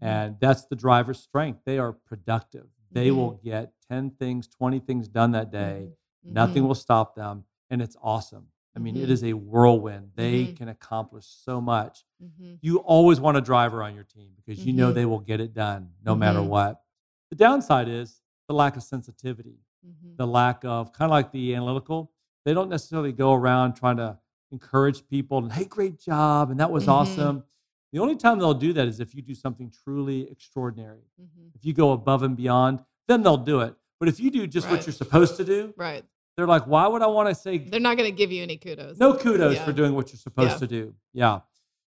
[0.00, 1.60] And that's the driver's strength.
[1.64, 2.66] They are productive.
[2.92, 3.16] They Mhm.
[3.16, 5.90] will get 10 things, 20 things done that day.
[6.24, 6.32] Mhm.
[6.32, 7.44] Nothing will stop them.
[7.70, 8.48] And it's awesome.
[8.78, 9.10] I mean, it Mhm.
[9.10, 10.12] is a whirlwind.
[10.14, 10.56] They Mhm.
[10.56, 12.04] can accomplish so much.
[12.22, 12.58] Mhm.
[12.62, 14.94] You always want a driver on your team because you know Mhm.
[14.94, 16.46] they will get it done no matter Mhm.
[16.46, 16.84] what.
[17.30, 20.16] The downside is the lack of sensitivity, Mhm.
[20.16, 22.12] the lack of kind of like the analytical.
[22.44, 24.16] They don't necessarily go around trying to
[24.52, 26.50] encourage people and, hey, great job.
[26.52, 27.42] And that was awesome.
[27.92, 31.02] The only time they'll do that is if you do something truly extraordinary.
[31.52, 33.74] If you go above and beyond, then they'll do it.
[33.98, 36.04] But if you do just what you're supposed to do, right
[36.38, 38.56] they're like, why would I want to say they're not going to give you any
[38.56, 39.64] kudos no kudos Yeah.
[39.64, 40.58] for doing what you're supposed Yeah.
[40.58, 40.94] to do?
[41.12, 41.40] Yeah.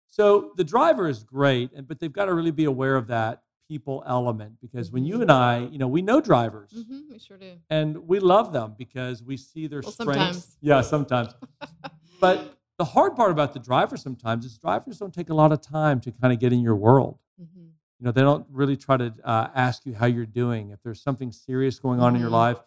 [0.09, 3.43] So the driver is great, and but they've got to really be aware of that
[3.69, 5.21] people element because when you Mhm.
[5.21, 8.75] and I, you know, we know drivers hmm we sure do and we love them
[8.77, 10.15] because we see their Well, strengths.
[10.17, 10.57] sometimes.
[10.59, 11.33] Yeah, sometimes.
[12.19, 15.61] but the hard part about the driver sometimes is drivers don't take a lot of
[15.61, 17.19] time to kind of get in your world.
[17.37, 17.67] hmm
[17.99, 20.71] You know, they don't really try to uh, ask you how you're doing.
[20.71, 22.33] If there's something serious going on in your Mhm.
[22.33, 22.59] life,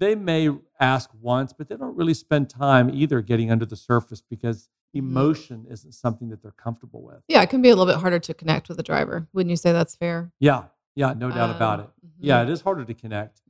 [0.00, 4.20] they may ask once, but they don't really spend time either getting under the surface
[4.20, 4.98] because Mhm.
[4.98, 7.22] emotion isn't something that they're comfortable with.
[7.28, 9.28] Yeah, it can be a little bit harder to connect with a driver.
[9.32, 10.32] Wouldn't you say that's fair?
[10.40, 10.64] Yeah,
[10.96, 11.92] yeah, no doubt about Um, it.
[12.18, 13.42] Yeah, it is harder to connect.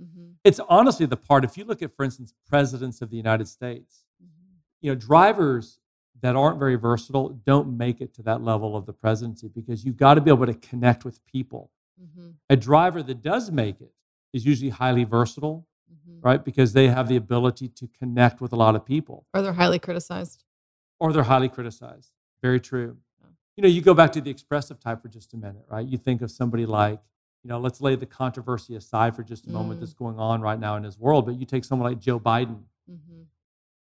[0.45, 4.05] It's honestly the part, if you look at, for instance, presidents of the United States,
[4.23, 4.57] Mm-hmm.
[4.83, 5.79] you know, drivers
[6.21, 9.97] that aren't very versatile don't make it to that level of the presidency because you've
[9.97, 11.71] got to be able to connect with people.
[11.99, 13.93] hmm A driver that does make it
[14.33, 15.67] is usually highly versatile,
[16.11, 16.45] hmm right?
[16.45, 19.79] Because they have the ability to connect with a lot of people Or they're highly
[19.79, 20.45] criticized.
[20.99, 22.13] or they're highly criticized.
[22.43, 22.97] Very true.
[23.21, 23.27] Yeah.
[23.57, 25.87] You know, you go back to the expressive type for just a minute, right?
[25.87, 27.01] You think of somebody like,
[27.43, 29.81] you know, let's lay the controversy aside for just a moment Mm.
[29.81, 32.65] that's going on right now in his world, but you take someone like Joe Biden.
[32.87, 33.23] hmm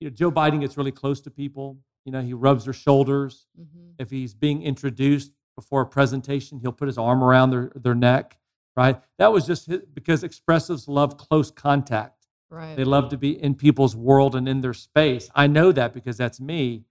[0.00, 1.78] You know, Joe Biden gets really close to people.
[2.06, 3.46] You know, he rubs their shoulders.
[3.56, 7.94] hmm If he's being introduced before a presentation, he'll put his arm around their, their
[7.94, 8.38] neck,
[8.76, 9.00] right?
[9.18, 12.26] That was just his, because expressives love close contact.
[12.50, 12.76] Right.
[12.76, 15.30] They love to be in people's world and in their space.
[15.34, 16.84] I know that because that's me.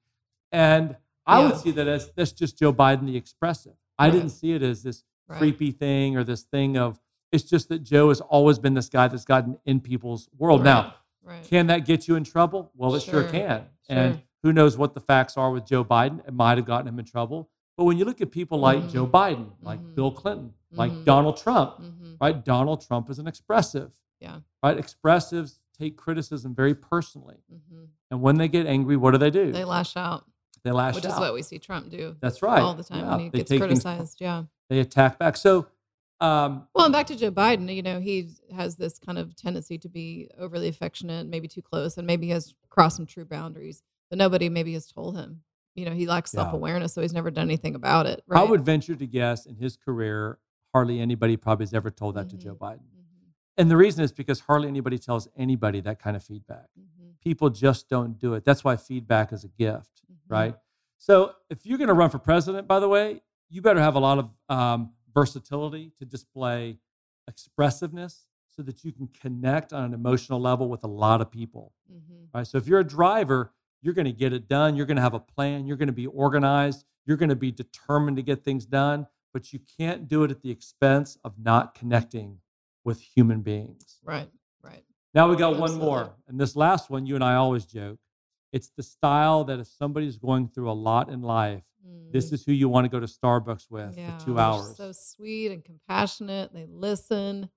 [0.51, 3.73] And I would see that as that's just Joe Biden, the expressive.
[3.99, 4.13] I Right.
[4.13, 5.37] didn't see it as this right.
[5.37, 6.99] creepy thing or this thing of,
[7.31, 10.63] it's just that Joe has always been this guy that's gotten in people's world.
[10.63, 11.43] Now, Right.
[11.43, 12.71] can that get you in trouble?
[12.75, 13.65] Well, it sure, Sure, can.
[13.87, 16.27] And who knows what the facts are with Joe Biden?
[16.27, 17.49] It might have gotten him in trouble.
[17.77, 19.11] But when you look at people like Joe Mhm.
[19.11, 19.95] Biden, like Mhm.
[19.95, 21.05] Bill Clinton, like Mhm.
[21.05, 22.43] Donald Trump, hmm right?
[22.43, 23.93] Donald Trump is an expressive.
[24.19, 24.39] Yeah.
[24.63, 24.77] Right?
[24.77, 27.37] Expressives take criticism very personally.
[27.49, 29.51] hmm And when they get angry, what do they do?
[29.51, 30.25] They lash out,
[30.63, 31.09] They lash which out.
[31.09, 32.61] Which is what we see Trump do That's right.
[32.61, 34.21] all the time Yeah, when he they gets take things- criticized.
[34.21, 34.43] Yeah.
[34.69, 35.35] they attack back.
[35.37, 35.67] So,
[36.19, 39.77] um, Well, and back to Joe Biden, you know, he has this kind of tendency
[39.79, 43.81] to be overly affectionate, maybe too close, and maybe he has crossed some true boundaries,
[44.09, 45.41] but nobody maybe has told him.
[45.75, 46.43] You know, he lacks Yeah.
[46.43, 48.23] self awareness, so he's never done anything about it.
[48.29, 50.37] I would venture to guess in his career,
[50.73, 52.59] hardly anybody probably has ever told that to Joe Mhm.
[52.59, 52.79] Biden.
[52.79, 53.33] Mhm.
[53.57, 56.69] And the reason is because hardly anybody tells anybody that kind of feedback.
[56.79, 57.19] Mhm.
[57.21, 58.45] People just don't do it.
[58.45, 60.15] That's why feedback is a gift, Mhm.
[60.29, 60.55] right?
[60.97, 63.99] So, if you're going to run for president, by the way, you better have a
[63.99, 66.79] lot of um, versatility to display
[67.27, 71.73] expressiveness so that you can connect on an emotional level with a lot of people.
[71.91, 72.27] Mhm.
[72.33, 72.47] right?
[72.47, 74.75] So if you're a driver, you're going to get it done.
[74.75, 75.65] You're going to have a plan.
[75.65, 76.85] You're going to be organized.
[77.05, 79.07] You're going to be determined to get things done.
[79.33, 82.39] But you can't do it at the expense of not connecting
[82.83, 83.99] with human beings.
[84.03, 84.29] Right.
[84.63, 84.83] Right.
[85.13, 86.13] Now we got one more.
[86.27, 87.99] And this last one, you and I always joke.
[88.53, 91.63] It's the style that if somebody's going through a lot in life,
[92.11, 92.33] this Mm.
[92.33, 94.75] is who you want to go to Starbucks with Yeah, for two hours.
[94.77, 96.53] So sweet and compassionate.
[96.53, 97.49] They listen.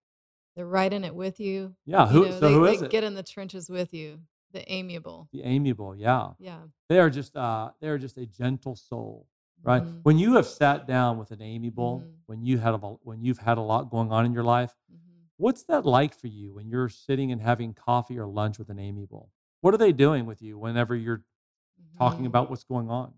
[0.54, 1.74] They're right in it with you.
[1.84, 2.06] yeah.
[2.06, 2.90] You Who, know, so they, who they it?
[2.90, 4.20] get in the trenches with you.
[4.52, 5.28] The amiable.
[5.32, 5.96] the amiable.
[5.96, 6.34] Yeah.
[6.38, 6.60] Yeah.
[6.88, 9.26] They are just uh, they are just a gentle soul,
[9.64, 9.82] right?
[9.82, 12.10] Mhm, When you have sat down with an amiable, Mhm.
[12.26, 14.98] when you had a, when you've had a lot going on in your life, mhm.
[15.36, 18.78] what's that like for you when you're sitting and having coffee or lunch with an
[18.78, 19.30] amiable?
[19.62, 21.24] What are they doing with you whenever you're
[21.98, 22.28] talking Mhm.
[22.28, 23.14] about what's going on?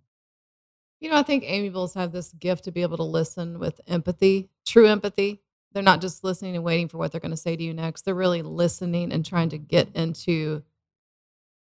[1.01, 4.49] You know, I think amiables have this gift to be able to listen with empathy,
[4.65, 5.43] true empathy.
[5.73, 8.03] They're not just listening and waiting for what they're going to say to you next.
[8.03, 10.63] They're really listening and trying to get into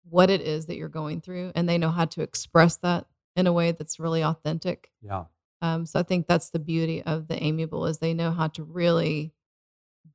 [0.08, 1.52] what it is that you're going through.
[1.54, 3.06] And they know how to express that
[3.36, 4.90] in a way that's really authentic.
[5.02, 5.24] Yeah.
[5.62, 8.64] Um, so I think that's the beauty of the amiable is they know how to
[8.64, 9.34] really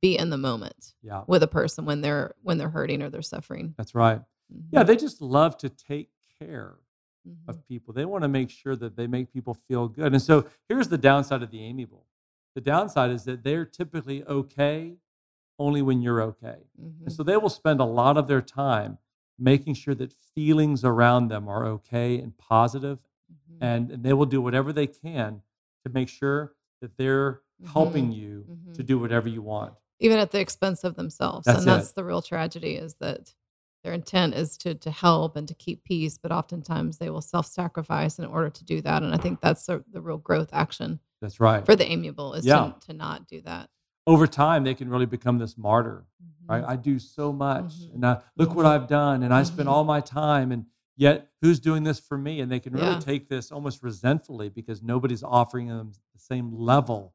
[0.02, 1.24] be in the moment Yeah.
[1.26, 3.74] with a person when they're when they're hurting or they're suffering.
[3.76, 4.20] That's right.
[4.72, 6.78] Yeah, Mhm, they just love to take care
[7.26, 7.48] mhm.
[7.48, 7.94] of people.
[7.94, 10.12] They want to make sure that they make people feel good.
[10.12, 12.06] And so here's the downside of the amiable.
[12.54, 14.96] The downside is that they're typically okay
[15.58, 16.58] only when you're okay.
[16.78, 18.98] Mhm, And so they will spend a lot of their time
[19.38, 22.98] making sure that feelings around them are okay and positive,
[23.30, 25.42] mhm, and, and they will do whatever they can
[25.84, 27.40] to make sure that they're
[27.72, 28.86] helping you to mhm.
[28.86, 29.72] do whatever you want.
[29.98, 31.44] even at the expense of themselves.
[31.46, 31.94] That's and that's it.
[31.94, 33.32] the real tragedy is that
[33.82, 38.18] their intent is to to help and to keep peace, but oftentimes they will self-sacrifice
[38.18, 39.02] in order to do that.
[39.02, 41.64] And I think that's the, the real growth action That's right.
[41.64, 42.72] for the amiable is Yeah.
[42.80, 43.70] to, to not do that.
[44.06, 46.06] Over time, they can really become this martyr.
[46.48, 46.62] right?
[46.62, 46.68] Mhm.
[46.68, 47.94] I do so much, Mhm.
[47.94, 48.66] and uh, look what.
[48.66, 49.72] I've done, and I spend Mhm.
[49.72, 50.64] all my time, and
[50.96, 52.40] yet who's doing this for me?
[52.40, 53.00] And they can really Yeah.
[53.00, 57.14] take this almost resentfully because nobody's offering them the same level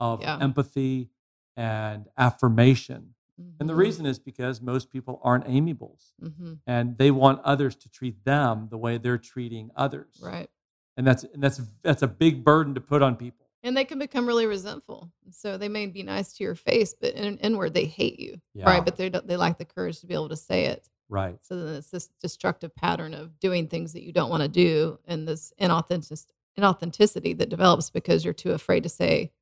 [0.00, 0.36] of Yeah.
[0.40, 1.10] empathy
[1.56, 3.14] and affirmation.
[3.60, 6.58] And the Mhm, reason is because most people aren't amiables, mhm.
[6.66, 10.50] and they want others to treat them the way they're treating others, Right.
[10.96, 13.41] and that's and that's that's a big burden to put on people.
[13.64, 15.10] And they can become really resentful.
[15.30, 18.40] So they may be nice to your face, but in inward they hate you.
[18.54, 18.68] Yeah.
[18.68, 18.84] Right.
[18.84, 20.88] But they don't they lack the courage to be able to say it.
[21.08, 21.36] Right.
[21.42, 24.98] So then it's this destructive pattern of doing things that you don't want to do
[25.06, 26.26] and this inauthentic
[26.58, 29.32] inauthenticity that develops because you're too afraid to say,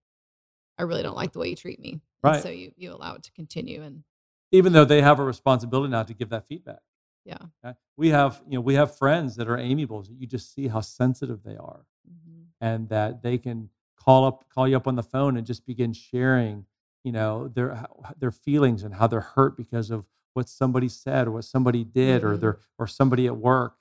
[0.79, 1.93] I really don't like the way you treat me.
[1.93, 2.01] And
[2.35, 2.43] Right.
[2.43, 4.05] so you you allow it to continue and
[4.53, 6.81] Even though they have a responsibility now to give that feedback.
[7.25, 7.39] yeah.
[7.65, 7.77] Okay?
[7.97, 10.09] We have, you know, we have friends that are amiables.
[10.09, 12.47] That you just see how sensitive they are, Mhm.
[12.61, 13.71] and that they can
[14.03, 16.65] call up, call you up on the phone, and just begin sharing,
[17.05, 17.87] you know, their
[18.19, 22.23] their feelings and how they're hurt because of what somebody said or what somebody did
[22.25, 22.41] or Mhm.
[22.41, 23.77] their or somebody at work,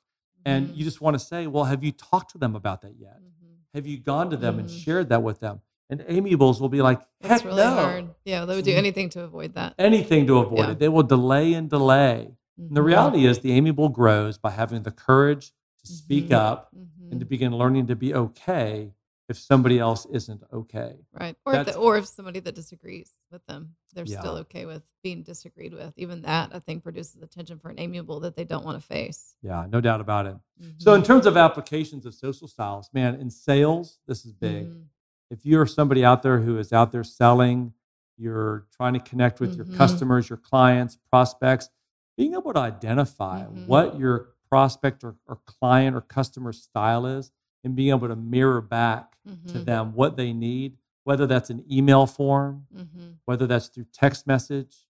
[0.46, 0.78] and Mhm.
[0.78, 3.20] you just want to say, well, have you talked to them about that yet?
[3.22, 3.58] Mhm.
[3.74, 4.84] Have you gone to them and Mhm.
[4.84, 5.62] shared that with them?
[5.92, 8.16] And amiables will be like, heck It's really no, hard.
[8.26, 8.78] Yeah, they would do Mhm.
[8.78, 9.74] anything to avoid that.
[9.80, 10.72] anything to avoid Yeah.
[10.72, 10.80] it.
[10.80, 12.36] They will delay and delay.
[12.58, 12.86] And the Mhm.
[12.86, 15.52] reality is, the amiable grows by having the courage
[15.84, 16.72] to speak up
[17.12, 18.94] and to begin learning to be okay
[19.30, 20.96] if somebody else isn't okay.
[21.18, 21.36] Right.
[21.46, 25.22] Or if, the, or if somebody that disagrees with them, they're still okay with being
[25.22, 25.94] disagreed with.
[25.98, 28.86] Even that, I think, produces the tension for an amiable that they don't want to
[28.86, 29.36] face.
[29.44, 30.36] Yeah, no doubt about it.
[30.80, 31.06] So, in Mhm.
[31.06, 34.68] terms of applications of social styles, man, in sales, this is big.
[34.68, 34.86] Mhm.
[35.30, 37.74] If you're somebody out there who is out there selling,
[38.18, 39.78] you're trying to connect with your Mhm.
[39.78, 41.70] customers, your clients, prospects,
[42.18, 43.68] being able to identify Mhm.
[43.68, 47.32] what your prospect or, or client or customer style is
[47.64, 49.16] and being able to mirror back
[49.48, 49.66] to Mhm.
[49.66, 53.16] them what they need, whether that's an email form, Mhm.
[53.26, 54.88] whether that's through text message,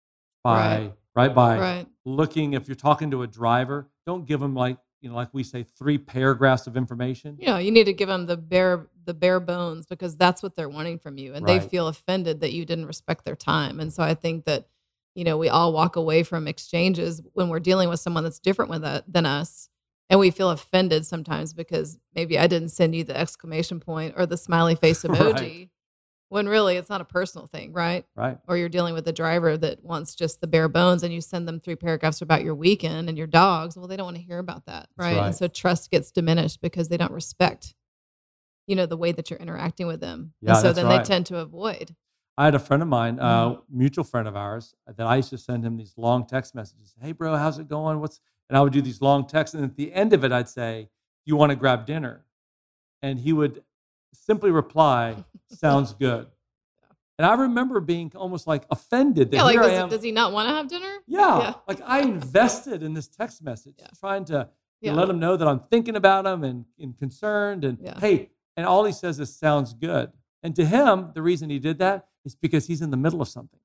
[0.45, 0.95] by Right.
[1.15, 1.89] right, by Right.
[2.05, 2.55] looking.
[2.55, 5.65] If you're talking to a driver, don't give them like you know, like we say,
[5.65, 7.37] three paragraphs of information.
[7.37, 10.55] You know, you need to give them the bare the bare bones because that's what
[10.55, 13.81] they're wanting from you, and they feel offended that you didn't respect their time.
[13.81, 14.69] And so I think that
[15.17, 18.71] you know we all walk away from exchanges when we're dealing with someone that's different
[18.71, 19.69] with that than us,
[20.13, 24.27] and we feel offended sometimes because maybe I didn't send you the exclamation point or
[24.27, 25.19] the smiley face Right.
[25.19, 25.71] emoji,
[26.29, 28.05] when really it's not a personal thing, right?
[28.15, 28.37] Right.
[28.47, 31.49] or you're dealing with a driver that wants just the bare bones and you send
[31.49, 34.39] them three paragraphs about your weekend and your dogs well they don't want to hear
[34.39, 35.17] about that right?
[35.17, 35.27] right.
[35.27, 37.75] and so trust gets diminished because they don't respect
[38.67, 41.03] you know the way that you're interacting with them Yeah, and so then right.
[41.03, 41.95] they tend to avoid
[42.37, 43.79] I had a friend of mine, uh, Mm-hmm.
[43.79, 46.95] mutual friend of ours, that I used to send him these long text messages.
[47.01, 48.01] Hey, bro, how's it going?
[48.01, 48.21] What's
[48.53, 50.91] and I would do these long texts, and at the end of it, I'd say,
[51.25, 52.27] "You want to grab dinner?"
[53.01, 53.65] And he would
[54.13, 56.27] simply reply, "Sounds good."
[57.17, 59.89] And I remember being almost like offended that yeah like here I does, am.
[59.89, 61.55] does he not want to have dinner yeah, Yeah.
[61.67, 63.87] like I invested in this text message, Yeah.
[63.99, 64.51] trying to
[64.83, 64.93] Yeah.
[64.93, 67.65] let him know that I'm thinking about him and, and concerned.
[67.65, 71.59] And hey, and all he says is "sounds good." And to him, the reason he
[71.59, 73.61] did that is because he's in the middle of something.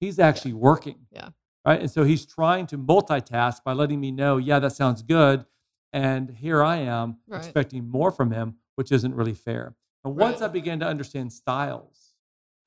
[0.00, 1.06] He's actually working.
[1.12, 1.28] Yeah.
[1.64, 1.80] Right.
[1.80, 5.44] And so he's trying to multitask by letting me know, yeah, that sounds good.
[5.92, 7.38] And here I am Right.
[7.38, 9.76] expecting more from him, which isn't really fair.
[10.04, 10.48] And once Right.
[10.48, 12.14] I began to understand styles,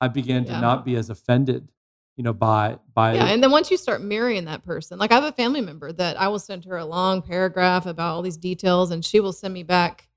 [0.00, 1.70] I began to not be as offended,
[2.16, 5.16] you know, by by Yeah, and then once you start mirroring that person, like I
[5.16, 8.36] have a family member that I will send her a long paragraph about all these
[8.38, 10.08] details, and she will send me back,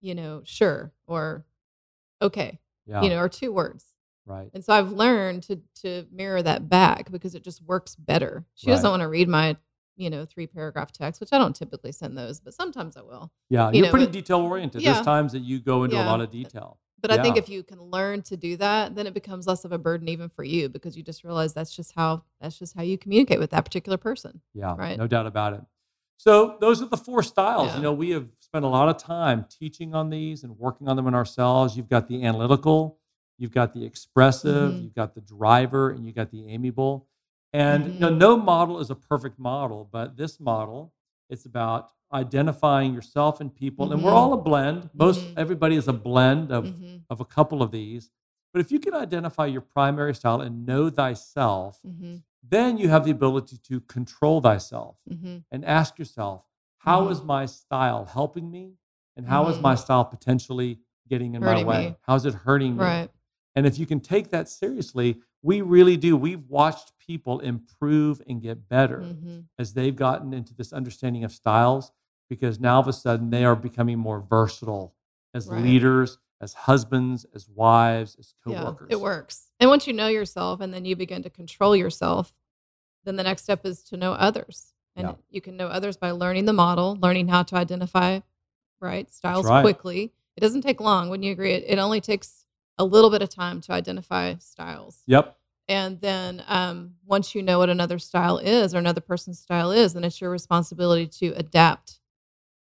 [0.00, 1.46] you know, sure or
[2.20, 3.94] okay, yeah, you know, or two words.
[4.26, 4.50] Right.
[4.54, 8.44] And so I've learned to to mirror that back because it just works better.
[8.54, 9.56] She doesn't want to read my,
[9.96, 13.32] you know, three paragraph text, which I don't typically send those, but sometimes I will.
[13.48, 14.82] Yeah, you you're know, pretty detail oriented.
[14.82, 14.92] Yeah.
[14.94, 16.78] There's times that you go into a lot of detail.
[17.00, 19.70] But I think if you can learn to do that, then it becomes less of
[19.70, 22.82] a burden even for you because you just realize that's just how that's just how
[22.82, 24.40] you communicate with that particular person.
[24.54, 24.98] Yeah, Right.
[24.98, 25.60] no doubt about it.
[26.16, 27.68] So those are the four styles.
[27.68, 27.76] Yeah.
[27.76, 30.96] You know, we have spent a lot of time teaching on these and working on
[30.96, 31.76] them in ourselves.
[31.76, 32.98] You've got the analytical,
[33.38, 34.82] you've got the expressive, Mhm.
[34.82, 37.06] you've got the driver, and you've got the amiable.
[37.52, 38.18] And you know, Mhm.
[38.18, 40.92] no model is a perfect model, but this model
[41.28, 43.92] it's about identifying yourself and people.
[43.92, 44.16] And we're Mhm.
[44.16, 44.90] all a blend.
[44.94, 45.32] Most Mhm.
[45.36, 46.66] everybody is a blend of
[47.10, 48.10] of a couple of these.
[48.52, 51.80] But if you can identify your primary style and know thyself,
[52.42, 54.96] then you have the ability to control thyself
[55.50, 56.44] and ask yourself,
[56.78, 58.76] how is my style helping me?
[59.16, 60.78] And how is my style potentially
[61.08, 61.86] getting in Hurting my way?
[61.90, 61.96] me.
[62.02, 62.82] How's it hurting me?
[62.84, 63.10] Right.
[63.56, 66.16] And if you can take that seriously, we really do.
[66.16, 69.46] We've watched people improve and get better Mhm.
[69.58, 71.90] as they've gotten into this understanding of styles
[72.28, 74.94] because now all of a sudden they are becoming more versatile
[75.32, 75.62] as Right.
[75.64, 78.88] leaders, as husbands, as wives, as Yeah, coworkers.
[78.90, 79.50] it works.
[79.58, 82.36] And once you know yourself and then you begin to control yourself,
[83.04, 84.74] then the next step is to know others.
[84.96, 85.14] And Yeah.
[85.30, 88.20] you can know others by learning the model, learning how to identify
[88.80, 89.62] right styles right.
[89.62, 90.12] quickly.
[90.36, 91.08] It doesn't take long.
[91.08, 92.45] wouldn't you agree, it, it only takes
[92.78, 95.02] a little bit of time to identify styles.
[95.06, 95.36] Yep.
[95.68, 99.94] And then um, once you know what another style is or another person's style is,
[99.94, 102.00] then it's your responsibility to adapt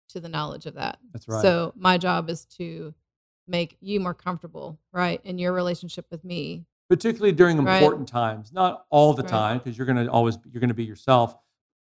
[0.10, 0.98] to the knowledge of that.
[1.14, 1.42] That's right.
[1.42, 2.94] So my job is to
[3.48, 6.66] make you more comfortable, right, in your relationship with me.
[6.90, 7.82] particularly during Right.
[7.82, 9.30] important times not all the Right.
[9.30, 11.36] time because you're going to always you're going to be yourself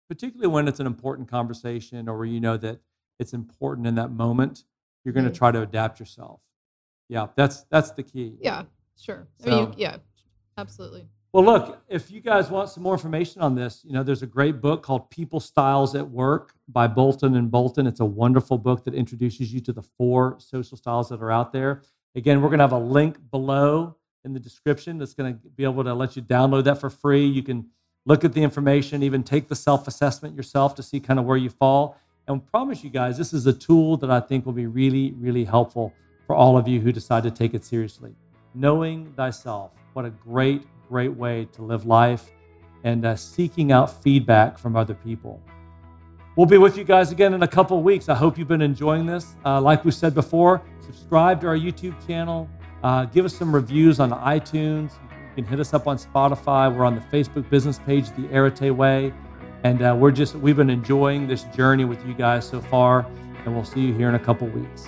[0.09, 2.81] particularly when it's an important conversation or where you know that
[3.19, 4.63] it's important in that moment
[5.05, 6.41] you're going to try to adapt yourself
[7.13, 8.37] yeah that's that's the key.
[8.41, 8.63] Yeah,
[8.99, 9.29] sure.
[9.45, 9.97] I mean, you, yeah,
[10.57, 11.07] absolutely.
[11.35, 14.27] well look if you guys want some more information on this you know there's a
[14.27, 17.87] great book called people styles at work by bolton and bolton.
[17.87, 21.53] It's a wonderful book that introduces you to the four social styles that are out
[21.53, 21.83] there.
[22.15, 25.65] Again we're going to have a link below in the description that's going to be
[25.65, 27.27] able to let you download that for free.
[27.27, 27.67] You can
[28.07, 31.51] look at the information even take the self-assessment yourself to see kind of where you
[31.51, 31.99] fall.
[32.27, 35.13] And we promise you guys this is a tool that i think will be really
[35.27, 35.93] really helpful
[36.27, 38.15] for all of you who decide to take it seriously.
[38.55, 42.31] Knowing thyself what a great great way to live life
[42.85, 45.41] and uh, seeking out feedback from other people.
[46.37, 48.11] We'll be with you guys again in a couple of weeks.
[48.11, 49.35] I hope you've been enjoying this.
[49.45, 52.49] Uh, like we said before subscribe to our youtube channel.
[52.83, 54.93] Uh, give us some reviews on itunes.
[54.93, 56.75] You can hit us up on spotify.
[56.75, 59.15] We're on the facebook business page the arete way.
[59.65, 63.07] And uh, we're just we've been enjoying this journey with you guys so far
[63.45, 64.87] and we'll see you here in a couple weeks